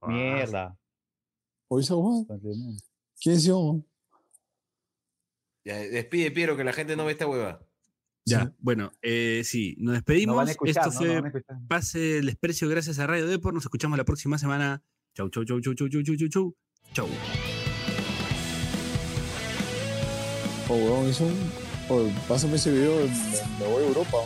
[0.00, 0.78] Ah, Mierda.
[1.68, 1.94] ¿Hoy se
[3.20, 3.82] ¿Quién es yo?
[5.64, 7.64] Ya, despide, Piero, que la gente no ve esta hueva.
[8.24, 10.48] Ya, bueno, eh, sí, nos despedimos.
[10.64, 11.22] Esto fue
[11.68, 13.54] Pase el Desprecio gracias a Radio Depor.
[13.54, 14.82] Nos escuchamos la próxima semana.
[15.14, 16.54] Chau, chau, chau, chau, chau, chau, chau, chau,
[16.92, 17.08] chau.
[20.68, 21.28] Oh, weón, eso.
[21.88, 22.96] Oh, pásame ese video,
[23.58, 24.18] me voy a Europa.